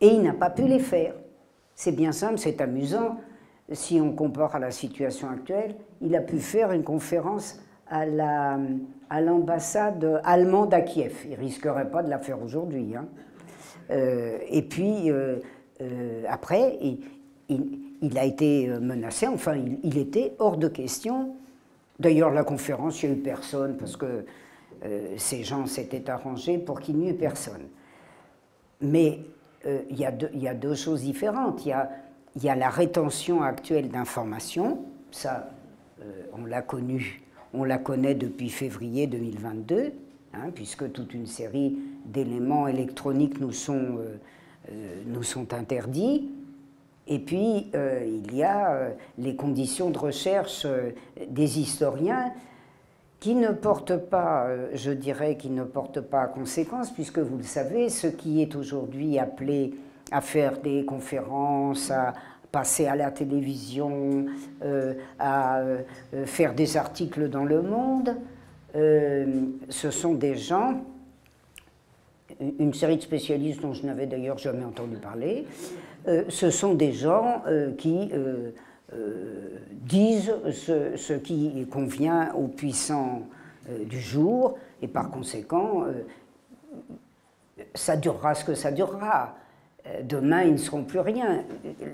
[0.00, 1.14] et il n'a pas pu les faire.
[1.74, 3.16] C'est bien simple, c'est amusant.
[3.72, 8.80] Si on compare à la situation actuelle, il a pu faire une conférence à l'ambassade
[9.12, 11.26] à allemande à Kiev.
[11.28, 12.94] Il risquerait pas de la faire aujourd'hui.
[12.96, 13.06] Hein.
[13.90, 15.36] Euh, et puis, euh,
[15.80, 16.78] euh, après,
[17.50, 21.36] il, a été menacé, enfin, il, était hors de question.
[22.00, 24.24] D'ailleurs, la conférence, il n'y a eu personne, parce que
[25.16, 27.68] ces gens s'étaient arrangés pour qu'il n'y ait personne.
[28.80, 29.20] Mais
[29.64, 30.04] il, y
[30.48, 31.64] a deux, choses différentes.
[31.64, 31.68] Il
[32.42, 35.50] y a, la rétention actuelle d'informations, ça,
[36.32, 37.22] on l'a connu,
[37.54, 39.92] on la connaît depuis février 2022,
[40.34, 46.30] hein, puisque toute une série d'éléments électroniques nous sont, euh, nous sont interdits.
[47.08, 50.66] Et puis, il y a les conditions de recherche
[51.28, 52.32] des historiens
[53.22, 57.36] qui ne porte pas, euh, je dirais, qui ne porte pas à conséquence, puisque vous
[57.36, 59.74] le savez, ce qui est aujourd'hui appelé
[60.10, 62.14] à faire des conférences, à
[62.52, 64.26] passer à la télévision,
[64.62, 65.82] euh, à euh,
[66.26, 68.16] faire des articles dans le monde,
[68.74, 70.82] ce sont des gens,
[72.58, 75.46] une série de spécialistes dont je n'avais d'ailleurs jamais entendu parler,
[76.06, 77.42] ce sont des gens
[77.76, 78.10] qui
[78.94, 83.22] euh, disent ce, qui convient aux puissants
[83.70, 86.02] euh, du jour, et par conséquent, euh,
[87.74, 89.34] ça durera ce que ça durera.
[90.04, 91.44] Demain, ils ne seront plus rien.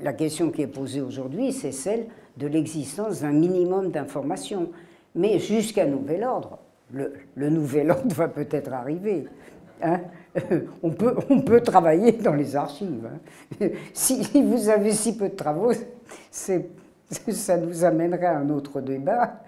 [0.02, 4.70] La question qui est posée aujourd'hui, c'est celle de l'existence d'un minimum d'informations.
[5.14, 6.58] Mais jusqu'à nouvel ordre,
[6.92, 9.26] le, nouvel ordre va peut-être arriver.
[9.82, 10.00] Hein.
[10.82, 13.08] on, peut, on peut travailler dans les archives.
[13.60, 13.68] Hein.
[13.92, 15.72] Si vous avez si peu de travaux,
[16.30, 19.40] ça nous amènerait à un autre débat,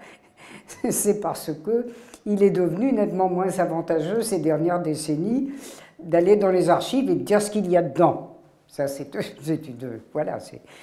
[0.89, 1.87] c'est parce que
[2.25, 5.51] il est devenu nettement moins avantageux ces dernières décennies
[5.99, 8.30] d'aller dans les archives et de dire ce qu'il y a dedans.
[8.71, 9.13] Ça, c'est
[9.47, 10.39] une, voilà,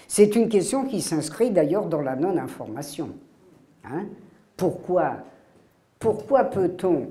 [0.07, 3.11] c'est une question qui s'inscrit d'ailleurs dans la non-information.
[3.85, 4.07] Hein.
[4.57, 5.19] pourquoi
[5.99, 7.09] pourquoi peut-on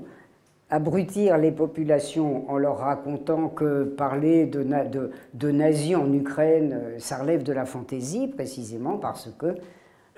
[0.70, 7.42] abrutir les populations en leur racontant que parler de, nazis en Ukraine, euh, ça relève
[7.42, 9.56] de la fantaisie, précisément parce que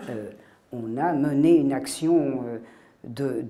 [0.09, 0.31] euh,
[0.73, 2.59] on a mené une action euh,
[3.05, 3.45] de,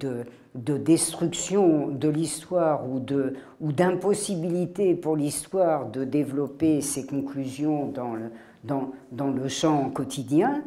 [0.54, 8.14] de, destruction de l'histoire ou d'impossibilité pour l'histoire de développer ses conclusions dans
[9.26, 10.62] le, champ quotidien.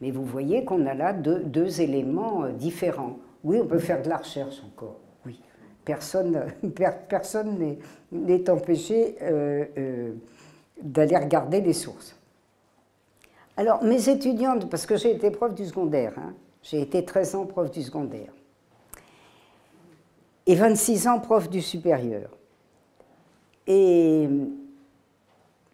[0.00, 3.18] Mais vous voyez qu'on a là deux, éléments différents.
[3.44, 4.96] Oui, on peut faire de la recherche encore
[5.88, 6.38] personne
[7.08, 7.76] personne
[8.12, 10.12] n'est empêché euh, euh,
[10.82, 12.14] d'aller regarder les sources.
[13.56, 17.46] Alors, mes étudiantes, parce que j'ai été prof du secondaire, hein, j'ai été 13 ans
[17.46, 18.32] prof du secondaire,
[20.46, 22.30] et 26 ans prof du supérieur.
[23.66, 24.26] Et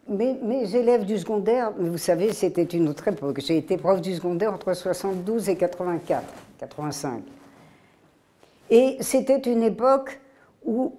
[0.08, 3.40] mes, élèves du secondaire, vous savez, c'était une autre époque.
[3.40, 6.24] J'ai été prof du secondaire entre 72 et 84,
[6.58, 7.22] 85.
[8.70, 10.20] Et c'était une époque
[10.64, 10.94] où,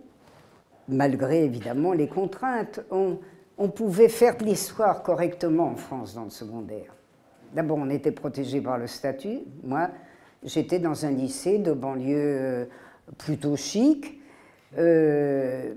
[0.88, 3.17] malgré évidemment les contraintes, on,
[3.69, 6.94] pouvait faire de l'histoire correctement en France dans le secondaire.
[7.56, 9.39] D'abord, on était protégé par le statut.
[9.63, 9.89] Moi,
[10.44, 12.65] j'étais dans un lycée de banlieue euh,
[13.18, 14.22] plutôt chic.
[14.78, 15.74] Euh,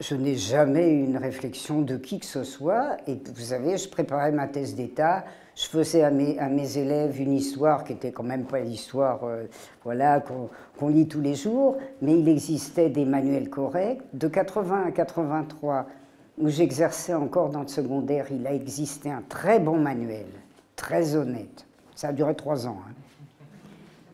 [0.00, 2.98] je n'ai jamais eu une réflexion de qui que ce soit.
[3.06, 5.24] Et vous savez, je préparais ma thèse d'État
[5.58, 9.46] je faisais à mes, élèves une histoire qui était quand même pas l'histoire euh,
[9.82, 10.22] voilà,
[10.78, 14.02] qu'on lit tous les jours, mais il existait des manuels corrects.
[14.12, 15.86] De 80 à 83,
[16.38, 20.26] où j'exerçais encore dans le secondaire, il a existé un très bon manuel,
[20.78, 21.66] très honnête.
[21.94, 22.78] Ça a duré trois ans.
[22.88, 22.92] Hein.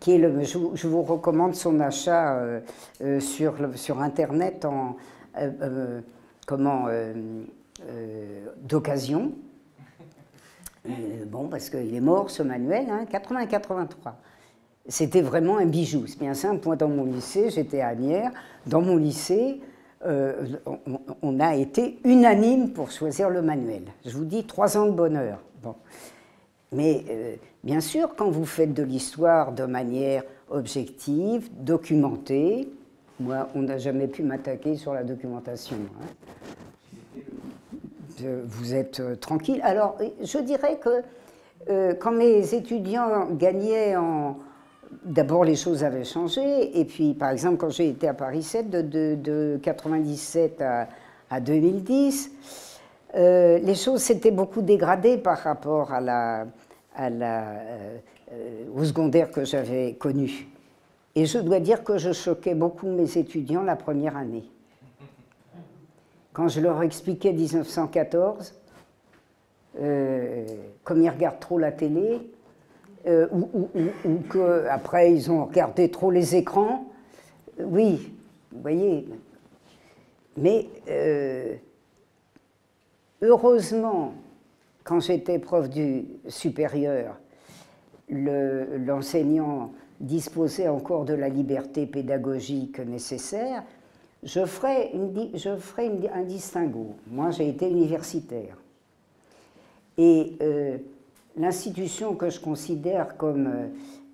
[0.06, 2.60] Je, vous recommande son achat euh,
[3.02, 4.96] euh, sur, Internet en
[6.46, 6.88] comment
[8.62, 9.32] d'occasion
[10.88, 14.12] euh, bon, parce qu'il est mort, ce manuel, hein, 80-83.
[14.86, 16.06] C'était vraiment un bijou.
[16.06, 18.32] C'est bien simple, dans mon lycée, j'étais à Anières,
[18.66, 19.60] dans mon lycée,
[20.04, 20.44] euh,
[21.22, 23.84] on, a été unanime pour choisir le manuel.
[24.04, 25.38] Je vous dis, trois ans de bonheur.
[25.62, 25.74] Bon.
[26.74, 32.68] Mais euh, bien sûr, quand vous faites de l'histoire de manière objective, documentée,
[33.20, 35.76] moi, on n'a jamais pu m'attaquer sur la documentation.
[36.02, 36.06] Hein
[38.46, 39.60] vous êtes euh, tranquille.
[39.62, 41.02] Alors, je dirais que
[41.70, 44.38] euh, quand mes étudiants gagnaient en...
[45.04, 46.78] D'abord, les choses avaient changé.
[46.78, 50.88] Et puis, par exemple, quand j'ai été à Paris 7 de, de, de 97 à,
[51.30, 52.30] à 2010,
[53.16, 56.46] euh, les choses s'étaient beaucoup dégradées par rapport à la,
[56.94, 57.60] à la,
[58.74, 60.48] au secondaire que j'avais connu.
[61.14, 64.44] Et je dois dire que je choquais beaucoup mes étudiants la première année
[66.34, 68.54] quand je leur expliquais 1914,
[69.80, 70.44] euh,
[70.82, 72.28] comme ils regardent trop la télé,
[73.06, 73.68] euh, ou,
[74.30, 76.86] qu'après ils ont regardé trop les écrans,
[77.58, 78.12] oui,
[78.50, 79.06] vous voyez.
[80.36, 81.54] Mais euh,
[83.22, 84.14] heureusement,
[84.84, 87.18] quand j'étais prof du supérieur,
[88.08, 93.64] l'enseignant disposait encore de la liberté pédagogique nécessaire,
[94.22, 94.92] je ferai,
[96.14, 96.94] un distinguo.
[97.08, 98.56] Moi, j'ai été universitaire.
[99.96, 100.78] Et euh,
[101.36, 103.66] l'institution que je considère comme euh,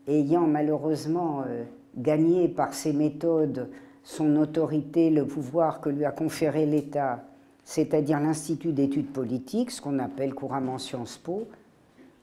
[0.08, 1.64] ayant malheureusement euh,
[1.96, 3.68] gagné par ses méthodes
[4.02, 7.22] son autorité, le pouvoir que lui a conféré l'État,
[7.70, 11.46] c'est-à-dire l'Institut d'études politiques, ce qu'on appelle couramment Sciences Po,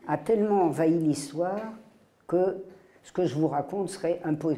[0.06, 1.72] a tellement envahi l'histoire
[2.28, 2.58] que
[3.02, 4.56] ce que je vous raconte serait un peu.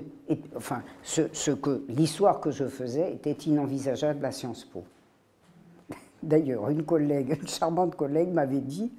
[0.56, 4.84] Enfin, ce, que l'histoire que je faisais était inenvisageable à Sciences Po.
[6.23, 8.91] D'ailleurs, une collègue, une charmante collègue m'avait dit,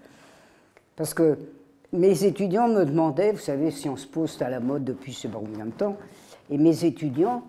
[0.95, 1.39] parce que
[1.93, 5.29] mes étudiants me demandaient, vous savez, Sciences Po c'est à la mode depuis je sais
[5.29, 5.97] pas combien de temps,
[6.51, 7.43] et mes étudiants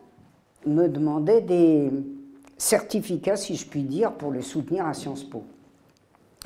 [0.66, 1.92] me demandaient des
[2.62, 5.44] certificats, si je puis dire, pour les soutenir à Sciences Po.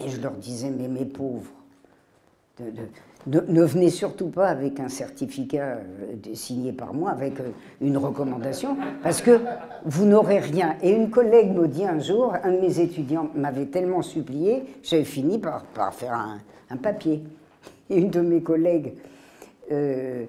[0.03, 1.51] Et je leur disais, mais mes pauvres,
[3.27, 7.49] ne, venez surtout pas avec un certificat euh, signé par moi, avec euh,
[7.81, 9.41] une recommandation, parce que
[9.83, 10.77] vous n'aurez rien.
[10.81, 15.03] Et une collègue me dit un jour, un de mes étudiants m'avait tellement supplié, j'avais
[15.03, 17.23] fini par, par faire un, papier.
[17.89, 18.93] Et une de mes collègues,
[19.69, 20.23] euh,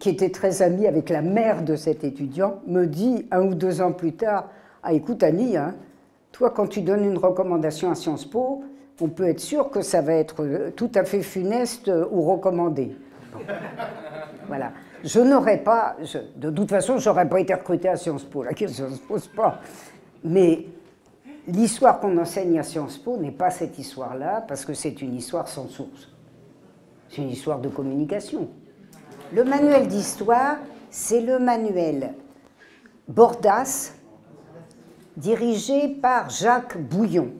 [0.00, 3.82] qui était très amie avec la mère de cet étudiant, me dit un ou deux
[3.82, 4.48] ans plus tard,
[4.90, 5.74] ah écoute Annie, hein,
[6.32, 8.64] toi quand tu donnes une recommandation à Sciences Po,
[9.02, 12.22] on peut être sûr que ça va être euh, tout à fait funeste euh, ou
[12.22, 12.96] recommandé.
[14.46, 14.72] Voilà.
[15.04, 15.94] Je n'aurais pas,
[16.36, 19.00] de toute façon, je n'aurais pas été recruté à Sciences Po, la question ne se
[19.00, 19.60] pose pas.
[20.24, 20.64] Mais
[21.46, 25.48] l'histoire qu'on enseigne à Sciences Po n'est pas cette histoire-là, parce que c'est une histoire
[25.48, 26.08] sans source.
[27.10, 28.48] C'est une histoire de communication.
[29.34, 30.56] Le manuel d'histoire,
[30.88, 32.14] c'est le manuel
[33.06, 33.97] Bordas,
[35.18, 37.32] dirigé par Jacques Bouillon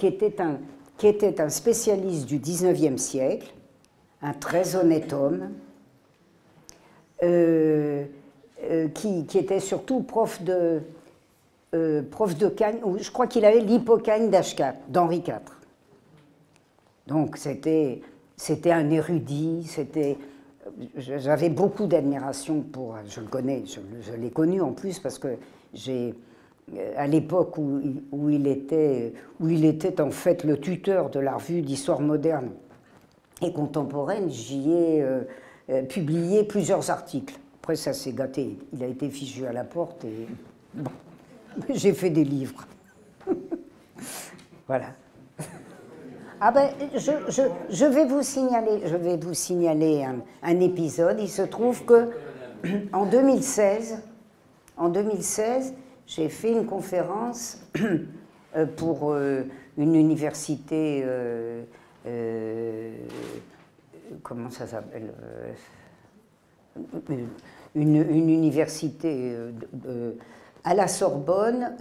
[0.00, 3.52] qui était un, spécialiste du 19e siècle,
[4.22, 5.50] un très honnête homme,
[7.22, 8.04] euh,
[8.64, 10.80] euh, qui, était surtout prof de,
[11.74, 14.30] euh, prof de Cagne, je crois qu'il avait l'hypocagne
[14.88, 15.34] d'Henri IV.
[17.06, 18.00] Donc c'était,
[18.66, 20.16] un érudit, c'était,
[20.96, 25.36] j'avais beaucoup d'admiration pour, je le connais, je l'ai connu en plus parce que
[25.74, 26.14] j'ai
[26.96, 27.80] à l'époque où,
[28.30, 32.50] il était, où il était en fait le tuteur de la revue d'histoire moderne
[33.42, 35.22] et contemporaine, j'y ai euh,
[35.70, 37.34] euh, publié plusieurs articles.
[37.60, 38.58] Après, ça s'est gâté.
[38.72, 40.26] Il a été fichu à la porte et
[40.74, 40.90] bon,
[41.70, 42.66] j'ai fait des livres.
[44.66, 44.86] voilà.
[46.42, 51.18] Ah ben, je, vais vous signaler, je vais vous signaler un, un épisode.
[51.20, 52.08] Il se trouve que
[52.92, 53.98] en 2016,
[54.78, 55.74] en 2016,
[56.10, 57.58] j'ai fait une conférence
[58.56, 59.44] euh, pour euh,
[59.78, 61.62] une université, euh,
[64.22, 65.12] comment ça s'appelle
[67.76, 69.36] une, université
[70.64, 71.76] à la Sorbonne,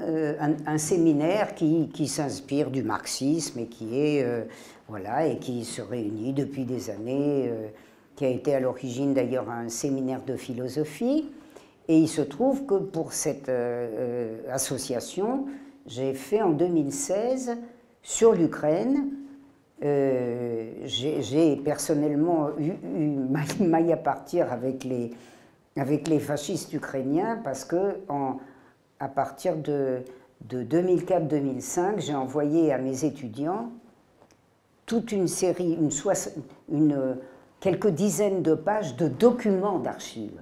[0.65, 4.47] un, séminaire qui, s'inspire du marxisme et qui est
[4.87, 7.51] voilà et qui se réunit depuis des années,
[8.15, 11.29] qui a été à l'origine d'ailleurs un séminaire de philosophie.
[11.89, 15.47] Et il se trouve que pour cette euh, association,
[15.87, 17.57] j'ai fait en 2016
[18.03, 19.09] sur l'Ukraine.
[19.83, 22.73] Euh, j'ai personnellement eu,
[23.59, 25.09] maille à partir avec les,
[25.75, 27.95] avec les fascistes ukrainiens parce que
[28.99, 30.03] à partir de,
[30.41, 33.71] de 2004-2005, j'ai envoyé à mes étudiants
[34.85, 35.89] toute une série, une,
[36.71, 37.17] une,
[37.59, 40.39] quelques dizaines de pages de documents d'archives.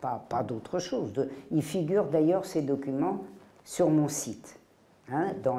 [0.00, 1.12] Pas, d'autre chose.
[1.50, 3.24] il figure d'ailleurs ces documents
[3.64, 4.58] sur mon site,
[5.12, 5.58] hein, dans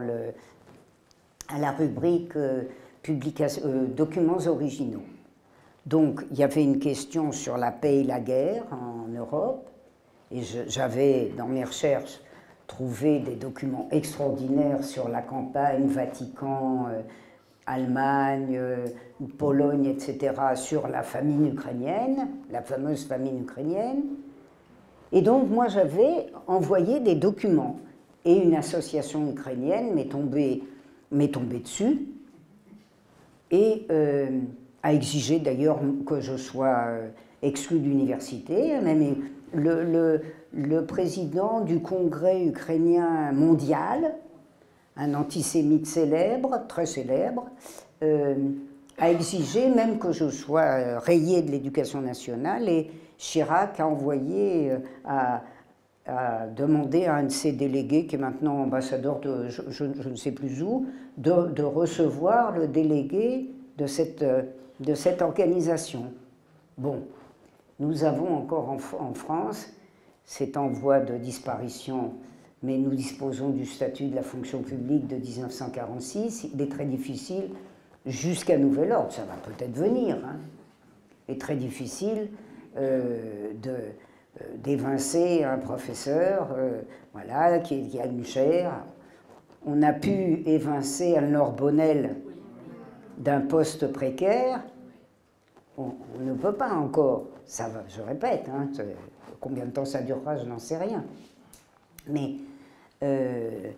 [1.54, 2.64] à la rubrique euh,
[3.10, 5.04] euh, documents originaux.
[5.86, 9.70] Donc il y avait une question sur la paix et la guerre en Europe,
[10.32, 12.20] et j'avais dans mes recherches
[12.68, 17.02] trouvé des documents extraordinaires sur la campagne, Vatican, euh,
[17.66, 18.60] Allemagne,
[19.38, 24.04] Pologne, etc., sur la famine ukrainienne, la fameuse famine ukrainienne.
[25.12, 27.80] Et donc moi j'avais envoyé des documents
[28.26, 30.64] et une association ukrainienne m'est tombée,
[31.32, 32.08] tombé dessus
[33.50, 34.40] et euh,
[34.84, 37.10] a exigé d'ailleurs que je sois euh,
[37.42, 38.80] exclu d'université.
[38.80, 39.18] Même
[39.54, 40.22] le,
[40.54, 44.16] le, président du congrès ukrainien mondial,
[44.96, 47.50] un antisémite célèbre, très célèbre,
[48.04, 48.36] euh,
[48.98, 52.92] a exigé même que je sois rayé de l'éducation nationale et
[53.22, 54.72] Chirac a envoyé,
[55.06, 55.44] à,
[56.10, 60.32] euh, demander à un de ses délégués, qui est maintenant ambassadeur de je, ne sais
[60.32, 64.26] plus où, de, recevoir le délégué de cette,
[64.80, 66.12] de cette organisation.
[66.80, 67.04] Bon,
[67.80, 69.68] nous avons encore en, en France
[70.26, 72.14] cet envoi de disparition,
[72.64, 76.48] mais nous disposons du statut de la fonction publique de 1946.
[76.56, 77.50] Il est très difficile,
[78.08, 80.38] jusqu'à nouvel ordre, ça va peut-être venir, hein,
[81.28, 83.76] est très difficile euh, de
[84.40, 88.72] euh, d'évincer un professeur euh, voilà, qui, a une chaire.
[89.66, 92.16] On a pu évincer Anne-Laure Bonnel
[93.18, 94.64] d'un poste précaire.
[95.78, 95.92] on,
[96.22, 98.70] ne peut pas encore, ça va, je répète, hein,
[99.42, 101.04] combien de temps ça durera, je n'en sais rien.
[102.08, 102.36] Mais
[103.04, 103.72] euh,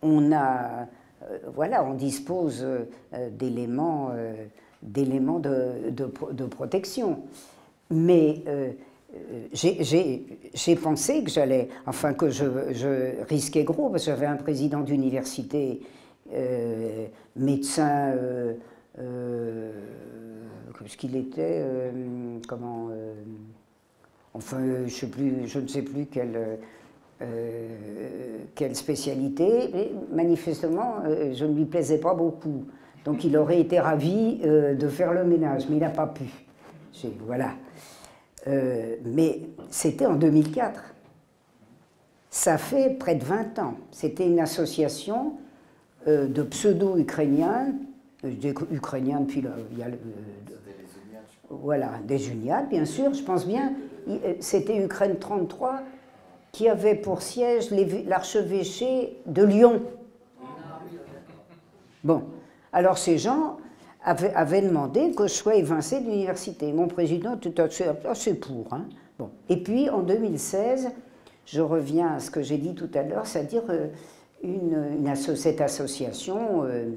[0.00, 0.86] on a,
[1.22, 2.86] euh, voilà, on dispose euh,
[3.30, 4.12] d'éléments,
[4.82, 7.20] d'éléments de, protection.
[7.90, 8.42] Mais
[9.52, 12.44] j'ai pensé que j'allais, enfin que je,
[13.28, 15.80] risquais gros, parce que j'avais un président d'université,
[17.36, 18.14] médecin
[20.88, 21.90] ce qu'il était, euh,
[22.48, 23.14] comment, euh,
[24.34, 26.58] enfin, je, ne sais plus quelle,
[27.22, 27.68] euh,
[28.54, 30.96] quelle spécialité, mais manifestement,
[31.32, 32.64] je ne lui plaisais pas beaucoup.
[33.04, 36.24] Donc il aurait été ravi de faire le ménage, mais il n'a pas pu.
[37.26, 37.52] Voilà.
[38.46, 40.94] mais c'était en 2004.
[42.30, 43.74] Ça fait près de 20 ans.
[43.90, 45.34] C'était une association
[46.06, 47.72] de pseudo-ukrainiens,
[48.70, 49.42] ukrainiens depuis
[51.50, 53.72] voilà, des Uniades, bien sûr, je pense bien.
[54.08, 55.80] Euh, c'était Ukraine 33
[56.52, 57.70] qui avait pour siège
[58.06, 59.82] l'archevêché de Lyon.
[62.04, 62.22] Bon,
[62.72, 63.58] alors ces gens
[64.08, 66.72] avaient, demandé que je sois évincé de l'université.
[66.72, 68.72] Mon président était assez, pour.
[68.72, 68.86] Hein.
[69.18, 69.30] Bon.
[69.48, 70.90] Et puis en 2016,
[71.46, 73.88] je reviens à ce que j'ai dit tout à l'heure, c'est-à-dire euh,
[74.42, 76.64] une, cette association.
[76.64, 76.90] Euh,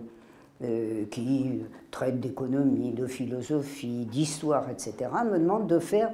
[0.64, 6.12] euh, qui traite d'économie, de philosophie, d'histoire, etc., me demande de faire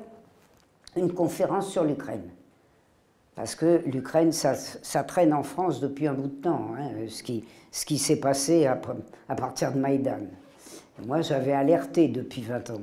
[0.95, 2.29] une conférence sur l'Ukraine.
[3.35, 7.43] Parce que l'Ukraine, ça, traîne en France depuis un bout de temps, hein, ce qui,
[7.73, 8.79] ce qui s'est passé à,
[9.27, 10.21] à, partir de Maïdan.
[11.05, 12.81] Moi, j'avais alerté depuis 20 ans,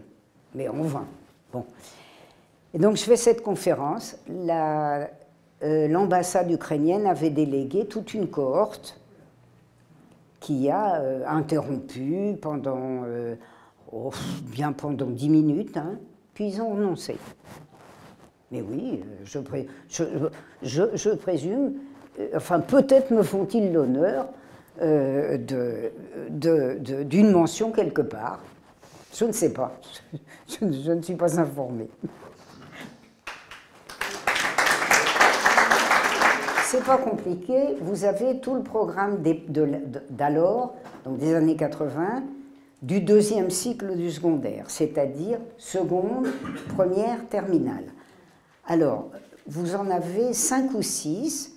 [0.54, 1.06] mais en vain.
[1.52, 1.64] Bon.
[2.74, 4.16] Donc, je fais cette conférence.
[5.64, 9.00] Euh, l'ambassade ukrainienne avait délégué toute une cohorte
[10.40, 13.34] qui a euh, interrompu pendant, euh,
[13.92, 14.10] oh,
[14.42, 15.98] bien pendant dix minutes, hein,
[16.34, 17.16] puis ils ont renoncé.
[18.50, 19.38] Mais oui, je,
[20.62, 21.74] je, présume,
[22.36, 24.26] enfin peut-être me font-ils l'honneur
[24.78, 25.48] d'une
[26.28, 28.40] de, mention quelque part.
[29.12, 29.78] Je ne sais pas,
[30.60, 31.88] je ne suis pas informée.
[36.74, 37.76] c'est pas compliqué.
[37.80, 39.22] Vous avez tout le programme
[40.10, 42.24] d'alors, donc des années 80,
[42.82, 46.26] du deuxième cycle du secondaire, c'est-à-dire seconde,
[46.74, 47.84] première, terminale.
[48.66, 49.10] Alors,
[49.46, 51.53] vous en avez cinq ou six.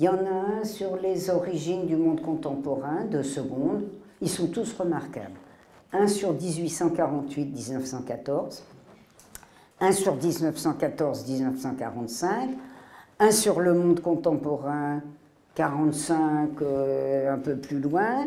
[0.00, 3.84] Il y en a un sur les origines du monde contemporain de seconde.
[4.22, 5.36] Ils sont tous remarquables.
[5.92, 8.62] Un sur 1848-1914,
[9.78, 12.28] un sur 1914-1945,
[13.18, 15.02] un sur le monde contemporain,
[15.54, 18.26] 45, euh, un peu plus loin.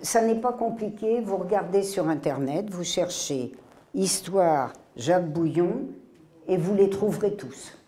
[0.00, 3.50] Ça n'est pas compliqué, vous regardez sur Internet, vous cherchez
[3.94, 5.88] Histoire Jacques Bouillon
[6.46, 7.81] et vous les trouverez tous.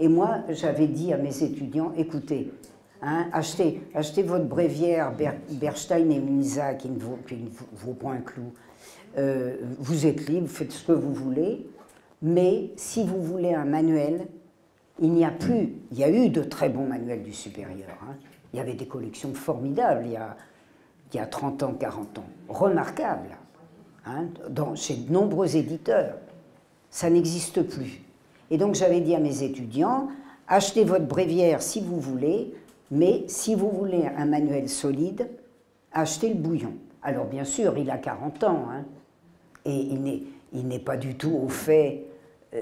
[0.00, 2.52] Et moi, j'avais dit à mes étudiants, écoutez,
[3.02, 3.82] hein, achetez,
[4.22, 5.12] votre bréviaire
[5.50, 8.52] Berstein et Misa qui ne vaut, pas un clou.
[9.16, 11.66] Euh, vous êtes libre, faites ce que vous voulez,
[12.22, 14.28] mais si vous voulez un manuel,
[15.00, 17.96] il n'y a plus, il y a eu de très bons manuels du supérieur.
[18.02, 18.14] Hein.
[18.52, 20.36] Il y avait des collections formidables il y a,
[21.12, 23.36] il y a 30 ans, 40 ans, remarquables,
[24.06, 26.16] hein, dans, chez de nombreux éditeurs.
[26.90, 28.02] Ça n'existe plus.
[28.50, 30.08] Et donc j'avais dit à mes étudiants,
[30.46, 32.54] achetez votre bréviaire si vous voulez,
[32.90, 35.28] mais si vous voulez un manuel solide,
[35.92, 36.74] achetez le bouillon.
[37.02, 38.84] Alors bien sûr, il a 40 ans, hein,
[39.64, 39.88] et
[40.52, 42.04] il n'est pas du tout au fait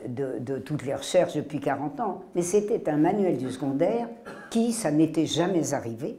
[0.09, 4.09] de, toutes les recherches depuis 40 ans, mais c'était un manuel du secondaire
[4.51, 6.16] qui, ça n'était jamais arrivé,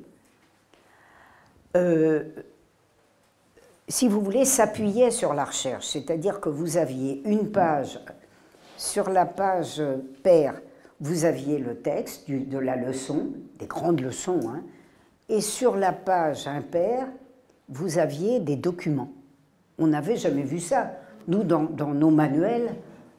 [1.76, 2.24] euh,
[3.90, 8.00] si vous voulez, s'appuyait sur la recherche, c'est-à-dire que vous aviez une page,
[8.78, 9.82] sur la page
[10.24, 10.62] paire,
[11.00, 13.28] vous aviez le texte de la leçon,
[13.60, 14.64] des grandes leçons, hein,
[15.30, 17.08] et sur la page impaire,
[17.70, 19.12] vous aviez des documents.
[19.78, 20.94] On n'avait jamais vu ça.
[21.28, 22.70] Nous, dans nos manuels,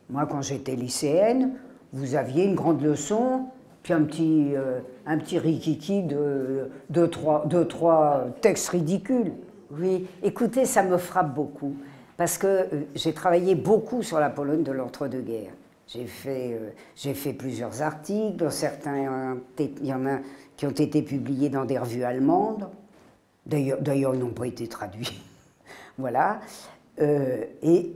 [0.09, 1.52] moi, quand j'étais lycéenne,
[1.92, 3.46] vous aviez une grande leçon,
[3.82, 9.32] puis un petit, euh, un petit rikiki de, de, trois, de trois textes ridicules.
[9.70, 11.74] Oui, écoutez, ça me frappe beaucoup,
[12.18, 15.54] parce que euh, j'ai travaillé beaucoup sur la Pologne de l'entre-deux-guerres.
[15.86, 20.18] J'ai fait, euh, fait plusieurs articles, certains, il y en a
[20.58, 22.68] qui ont été publiés dans des revues allemandes.
[23.46, 25.22] D'ailleurs, ils n'ont pas été traduits.
[25.98, 26.40] voilà.
[26.98, 27.94] et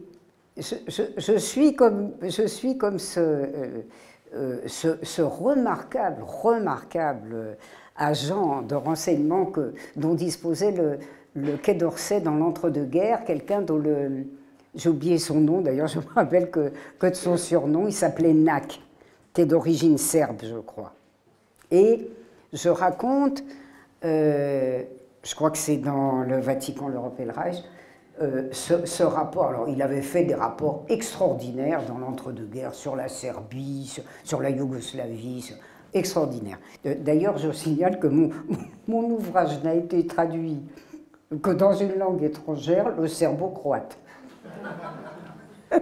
[0.57, 3.83] je, suis comme, je suis comme ce, euh,
[4.35, 7.57] euh, ce, remarquable, remarquable
[7.97, 10.99] agent de renseignement que, dont disposait le,
[11.35, 14.27] le Quai d'Orsay dans l'entre-deux-guerres, quelqu'un dont le,
[14.75, 18.35] J'ai oublié son nom, d'ailleurs, je me rappelle que, que de son surnom, il s'appelait
[18.35, 18.81] Nak,
[19.33, 20.95] qui est d'origine serbe, je crois.
[21.71, 22.11] Et
[22.53, 23.43] je raconte,
[24.05, 24.83] euh,
[25.23, 27.57] je crois que c'est dans le Vatican, l'Europe et le Reich,
[28.21, 29.47] euh, ce, rapport.
[29.47, 35.55] Alors, il avait fait des rapports extraordinaires dans l'entre-deux-guerres sur la Serbie, sur, la Yougoslavie,
[35.95, 36.59] extraordinaire.
[36.85, 38.29] Euh, d'ailleurs, je signale que mon,
[38.87, 40.61] mon ouvrage n'a été traduit
[41.41, 43.99] que dans une langue étrangère, le serbo-croate.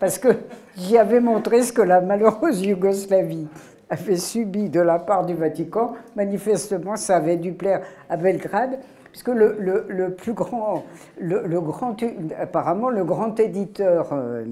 [0.00, 0.28] Parce que
[0.76, 3.48] j'y avais montré ce que la malheureuse Yougoslavie
[3.88, 5.94] avait subi de la part du Vatican.
[6.16, 8.78] Manifestement, ça avait dû plaire à Belgrade,
[9.10, 9.56] puisque le,
[9.88, 10.84] le, plus grand,
[11.20, 11.96] le, grand,
[12.38, 14.44] apparemment, le grand éditeur, euh,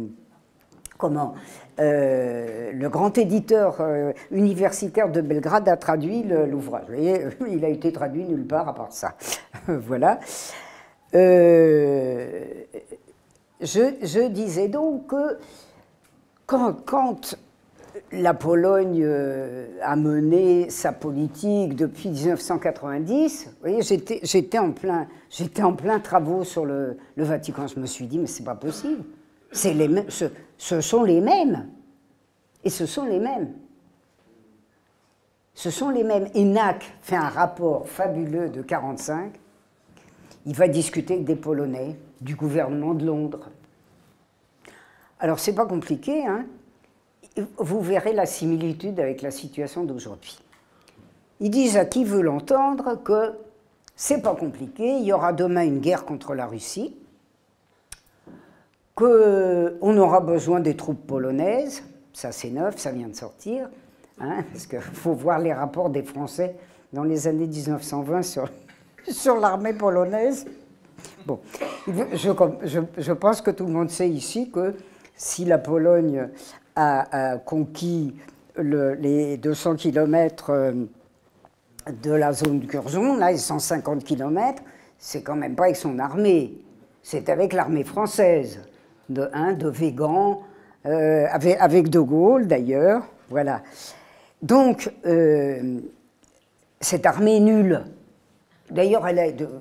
[1.03, 1.35] comment,
[1.81, 6.85] euh, le grand éditeur euh, universitaire de Belgrade a traduit l'ouvrage.
[7.51, 9.15] Il a été traduit nulle part à part ça.
[9.67, 10.21] voilà.
[11.13, 11.89] Je,
[14.29, 15.39] disais donc que
[16.47, 17.37] quand,
[18.13, 25.09] la Pologne euh, a mené sa politique depuis 1990, vous voyez, j'étais en plein,
[25.63, 27.67] en plein travaux sur le, Vatican.
[27.67, 29.03] Je me suis dit, mais c'est pas possible.
[29.53, 31.69] Ce, sont les mêmes.
[32.65, 33.53] Et ce sont les mêmes.
[35.55, 36.29] Ce sont les mêmes.
[36.35, 39.33] ENAC fait un rapport fabuleux de 45.
[40.47, 43.51] Il va discuter des Polonais du gouvernement de Londres.
[45.21, 46.47] Alors, c'est pas compliqué, hein
[47.59, 50.39] vous verrez la similitude avec la situation d'aujourd'hui.
[51.41, 53.33] Ils disent à qui veut l'entendre que
[53.97, 56.95] c'est pas compliqué, il y aura demain une guerre contre la Russie,
[58.95, 61.83] qu'on aura besoin des troupes polonaises,
[62.13, 63.69] ça c'est neuf, ça vient de sortir,
[64.21, 66.57] hein, parce qu'il faut voir les rapports des Français
[66.93, 68.51] dans les années 1920 sur,
[69.09, 70.47] sur l'armée polonaise.
[71.27, 71.41] Bon,
[71.87, 74.75] je, pense que tout le monde sait ici que
[75.17, 76.29] si la Pologne
[76.77, 78.15] a, conquis
[78.59, 80.73] les 200 km euh,
[82.03, 84.63] de la zone de Curzon, là, les 150 km,
[84.99, 86.59] c'est quand même pas avec son armée,
[87.03, 88.61] c'est avec l'armée française,
[89.09, 90.43] de, de Végan,
[90.87, 93.63] euh, avec, De Gaulle d'ailleurs, voilà.
[94.43, 95.81] Donc, euh,
[96.81, 97.85] cette armée nulle.
[98.71, 99.07] D'ailleurs,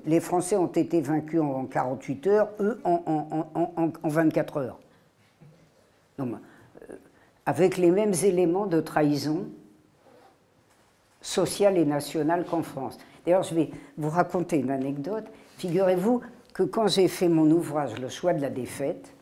[0.05, 4.79] les Français ont été vaincus en 48 heures, eux en, 24 heures.
[6.19, 6.25] Euh,
[7.45, 9.47] avec les mêmes éléments de trahison
[11.21, 12.97] sociale et nationale qu'en France.
[13.25, 15.25] D'ailleurs, je vais vous raconter une anecdote.
[15.57, 16.21] Figurez-vous
[16.53, 19.13] que quand j'ai fait mon ouvrage Le choix de la défaite,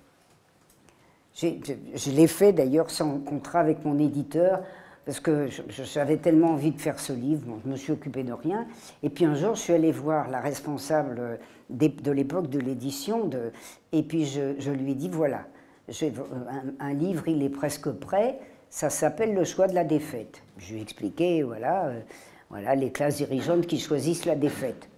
[1.41, 4.61] je l'ai fait d'ailleurs sans contrat avec mon éditeur,
[5.05, 8.33] parce que j'avais tellement envie de faire ce livre, bon, je me suis occupé de
[8.33, 8.67] rien.
[9.01, 13.29] Et puis un jour, je suis allé voir la responsable de l'époque de l'édition,
[13.91, 15.45] et puis je, lui ai dit voilà,
[15.89, 20.43] un, un, livre, il est presque prêt, ça s'appelle Le choix de la défaite.
[20.57, 21.99] Je lui ai expliqué, voilà, euh,
[22.49, 24.89] voilà les classes dirigeantes qui choisissent la défaite.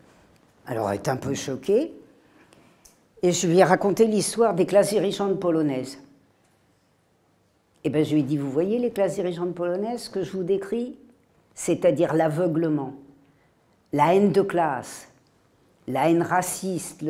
[0.65, 1.93] Alors elle est un peu choquée,
[3.23, 5.99] et je lui ai raconté l'histoire des classes dirigeantes polonaises.
[7.83, 10.43] Eh bien, je lui ai dit, vous voyez les classes dirigeantes polonaises que je vous
[10.43, 10.97] décris?
[11.55, 12.93] C'est-à-dire l'aveuglement,
[13.91, 15.09] la haine de classe,
[15.87, 17.03] la haine raciste,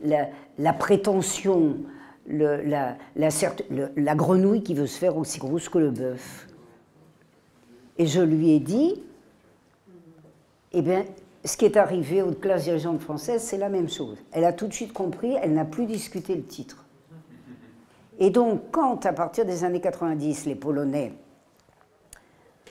[0.00, 1.76] la, prétention,
[2.28, 6.46] la, la, grenouille qui veut se faire aussi grosse que le bœuf.
[7.96, 9.02] Et je lui ai dit,
[10.72, 11.04] eh bien,
[11.44, 14.18] ce qui est arrivé aux classes dirigeantes françaises, c'est la même chose.
[14.32, 16.84] Elle a tout de suite compris, elle n'a plus discuté le titre.
[18.18, 21.12] Et donc, quand, à partir des années 90, les Polonais,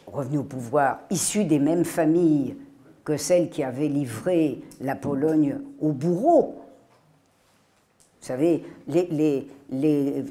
[0.06, 2.58] revenus au pouvoir, issus des mêmes familles
[3.04, 6.62] que celles qui avaient livré la Pologne au bourreau,
[8.20, 9.48] vous savez, les,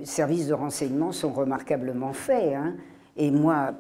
[0.05, 2.55] services de renseignement sont remarquablement faits.
[2.55, 2.75] Hein.
[3.17, 3.73] et moi,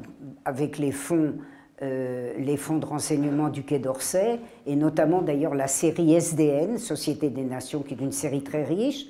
[0.47, 1.35] avec les fonds,
[1.83, 7.29] euh, les fonds de renseignement du Quai d'Orsay, et notamment d'ailleurs la série SDN, Société
[7.29, 9.07] des Nations, qui est une série très riche,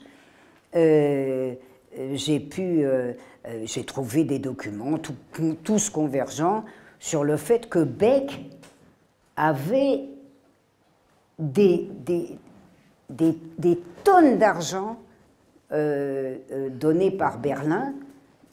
[0.74, 1.54] euh,
[2.14, 3.12] j'ai pu, euh,
[3.46, 4.98] euh, j'ai trouvé des documents,
[5.64, 6.64] tous convergents,
[6.98, 8.40] sur le fait que Beck
[9.36, 10.04] avait
[11.38, 12.38] des, des,
[13.10, 14.96] des, tonnes d'argent
[15.72, 16.38] euh,
[16.70, 17.92] donnés par Berlin.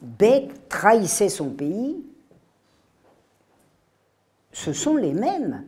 [0.01, 2.03] Beck trahissait son pays.
[4.51, 5.63] Ce sont les mêmes,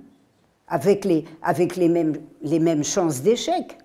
[0.68, 3.78] avec les, avec les, mêmes, les mêmes chances d'échec.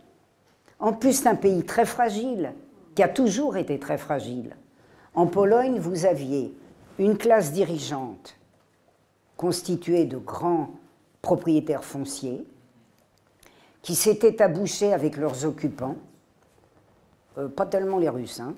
[0.81, 2.53] En plus, c'est un pays très fragile
[2.95, 4.57] qui a toujours été très fragile.
[5.15, 6.55] En Pologne, vous aviez
[6.99, 8.37] une classe dirigeante
[9.37, 10.71] constituée de grands
[11.23, 12.45] propriétaires fonciers
[13.83, 15.97] qui s'étaient abouchés avec leurs occupants
[17.39, 18.55] euh, pas tellement les Russes, hein,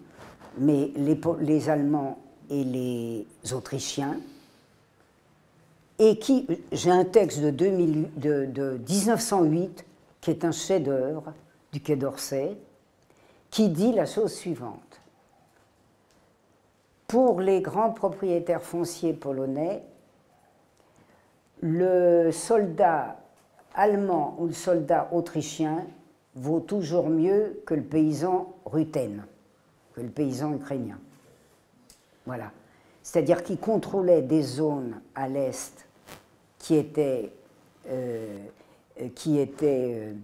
[0.58, 2.18] mais les, Allemands
[2.48, 4.18] et les Autrichiens,
[5.98, 9.84] et qui, j'ai un texte de, de 1908
[10.20, 11.34] qui est un chef-d'œuvre
[11.72, 12.56] du Quai d'Orsay,
[13.52, 15.00] qui dit la chose suivante.
[17.06, 19.82] Pour les grands propriétaires fonciers polonais,
[21.60, 23.18] le soldat
[23.74, 25.84] allemand ou le soldat autrichien
[26.34, 29.26] vaut toujours mieux que le paysan ruthène,
[29.94, 30.98] que le paysan ukrainien.
[32.24, 32.50] Voilà.
[33.02, 35.86] C'est-à-dire qu'il contrôlait des zones à l'est
[36.58, 37.30] qui étaient,
[37.88, 38.38] euh,
[38.98, 40.14] euh,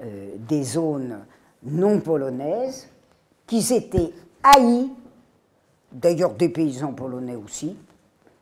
[0.00, 1.18] euh, des zones
[1.62, 2.88] non polonaises,
[3.46, 4.90] qui étaient haïs,
[5.92, 7.76] d'ailleurs des paysans polonais aussi,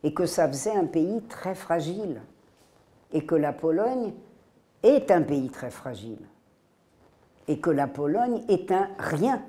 [0.03, 2.21] et que ça faisait un pays très fragile,
[3.13, 4.13] et que la Pologne
[4.83, 6.19] est un pays très fragile
[7.49, 9.43] et que la Pologne est un rien.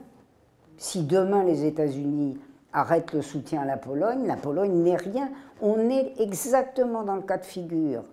[0.77, 2.37] Si demain les États-Unis
[2.73, 5.29] arrêtent le soutien à la Pologne, la Pologne n'est rien.
[5.61, 8.03] On est exactement dans le cas de figure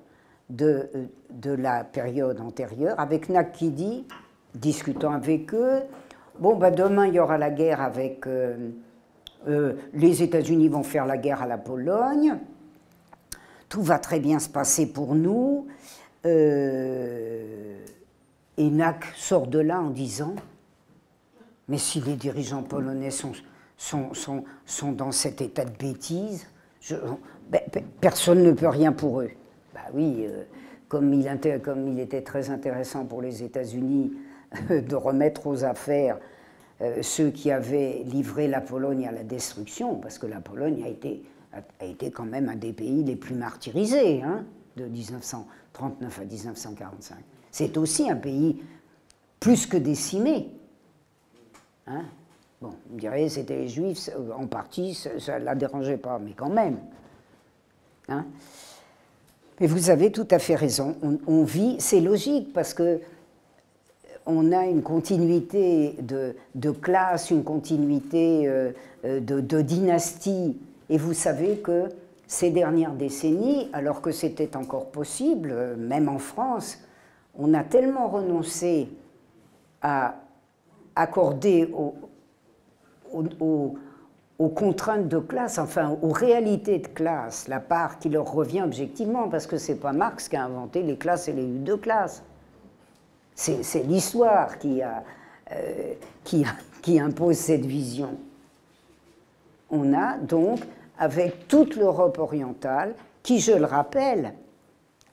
[0.49, 4.07] de, euh, de la période antérieure, avec Nakidi
[4.55, 5.83] discutant avec eux.
[6.39, 8.27] Bon, ben demain il y aura la guerre avec.
[8.27, 8.71] Euh,
[9.47, 12.39] euh, les États-Unis vont faire la guerre à la Pologne.
[13.69, 15.67] Tout va très bien se passer pour nous.
[16.25, 17.85] Euh,
[18.57, 20.35] et Nac sort de là en disant
[21.69, 23.33] Mais si les dirigeants polonais sont,
[23.77, 26.47] sont, sont, sont dans cet état de bêtise,
[27.51, 27.61] ben,
[28.01, 29.31] personne ne peut rien pour eux.
[29.75, 30.45] Bah oui, euh,
[30.89, 34.13] comme, il, comme, il, était très intéressant pour les États-Unis
[34.71, 36.19] de remettre aux affaires
[36.81, 40.89] euh, ceux qui avaient livré la Pologne à la destruction, parce que la Pologne a
[40.89, 44.45] été, a, été quand même un des pays les plus martyrisés hein,
[44.77, 47.17] de 1939 à 1945
[47.55, 48.61] c'est aussi un pays
[49.39, 50.51] plus que décimé.
[51.87, 52.03] Hein
[52.61, 56.49] bon, on dirait c'était les juifs, en partie, ça ne la dérangeait pas, mais quand
[56.49, 56.79] même.
[58.09, 58.27] Hein
[59.61, 60.97] mais vous avez tout à fait raison.
[61.29, 63.01] On, vit, c'est logique parce que
[64.27, 68.73] on a une continuité de, classe, une continuité euh,
[69.05, 70.57] de, de, dynastie.
[70.89, 71.89] Et vous savez que
[72.27, 76.79] ces dernières décennies, alors que c'était encore possible, même en France,
[77.39, 78.89] on a tellement renoncé
[79.83, 80.17] à
[80.97, 81.95] accorder aux,
[84.55, 89.47] contraintes de classe, enfin aux réalités de classe, la part qui leur revient objectivement, parce
[89.47, 92.23] que ce n'est pas Marx qui a inventé les classes et les luttes de classe.
[93.35, 95.95] C'est l'histoire qui, euh,
[96.83, 98.17] qui impose cette vision.
[99.71, 100.61] On a donc,
[100.99, 104.35] avec toute l'Europe orientale, qui, je le rappelle,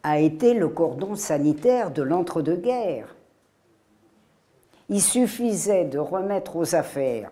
[0.04, 3.16] a été le cordon sanitaire de l'entre-deux-guerres.
[4.90, 7.32] Il suffisait de remettre aux affaires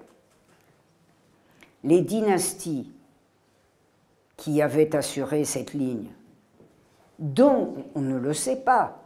[1.83, 2.91] les dynasties
[4.37, 6.07] qui avaient assuré cette ligne,
[7.19, 8.99] dont on ne le sait pas.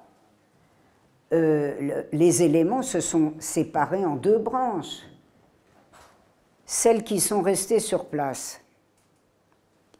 [1.33, 5.01] Euh, les éléments se sont séparés en deux branches.
[6.65, 8.61] Celles qui sont restées sur place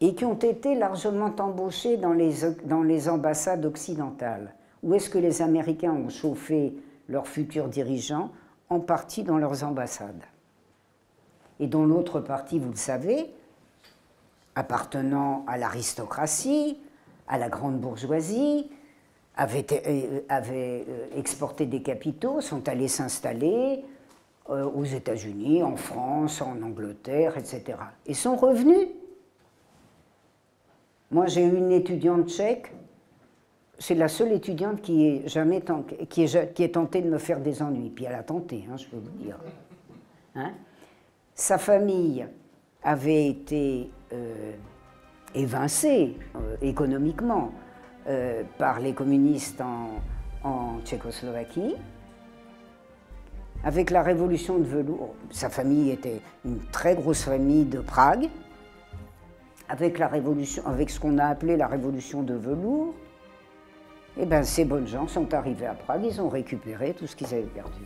[0.00, 4.54] et qui ont été largement embauchés dans les, dans les ambassades occidentales.
[4.82, 6.74] Où est-ce que les Américains ont chauffé
[7.08, 8.30] leurs futurs dirigeants?
[8.70, 10.24] En partie dans leurs ambassades.
[11.60, 13.32] Et dont l'autre partie, vous le savez,
[14.54, 16.78] appartenant à l'aristocratie,
[17.28, 18.70] à la grande bourgeoisie,
[19.36, 23.84] avaient, euh, euh, exporté des capitaux, sont allés s'installer
[24.50, 27.78] euh, aux États-Unis, en France, en Angleterre, etc.
[28.06, 28.88] Et sont revenus
[31.10, 32.72] moi, j'ai eu une étudiante tchèque,
[33.78, 37.62] c'est la seule étudiante qui est, jamais est, qui est tentée de me faire des
[37.62, 37.90] ennuis.
[37.90, 39.38] Puis elle a tenté, hein, je peux vous dire.
[40.34, 40.52] Hein.
[41.36, 42.26] Sa famille
[42.82, 43.90] avait été
[45.34, 46.16] évincée
[46.62, 47.52] économiquement
[48.06, 51.74] euh, par les communistes en, Tchécoslovaquie.
[53.64, 58.28] Avec la révolution de velours, sa famille était une très grosse famille de Prague
[59.70, 62.94] avec la révolution, avec ce qu'on a appelé la révolution de velours,
[64.18, 67.32] eh ben, ces bonnes gens sont arrivés à Prague, ils ont récupéré tout ce qu'ils
[67.34, 67.80] avaient perdu.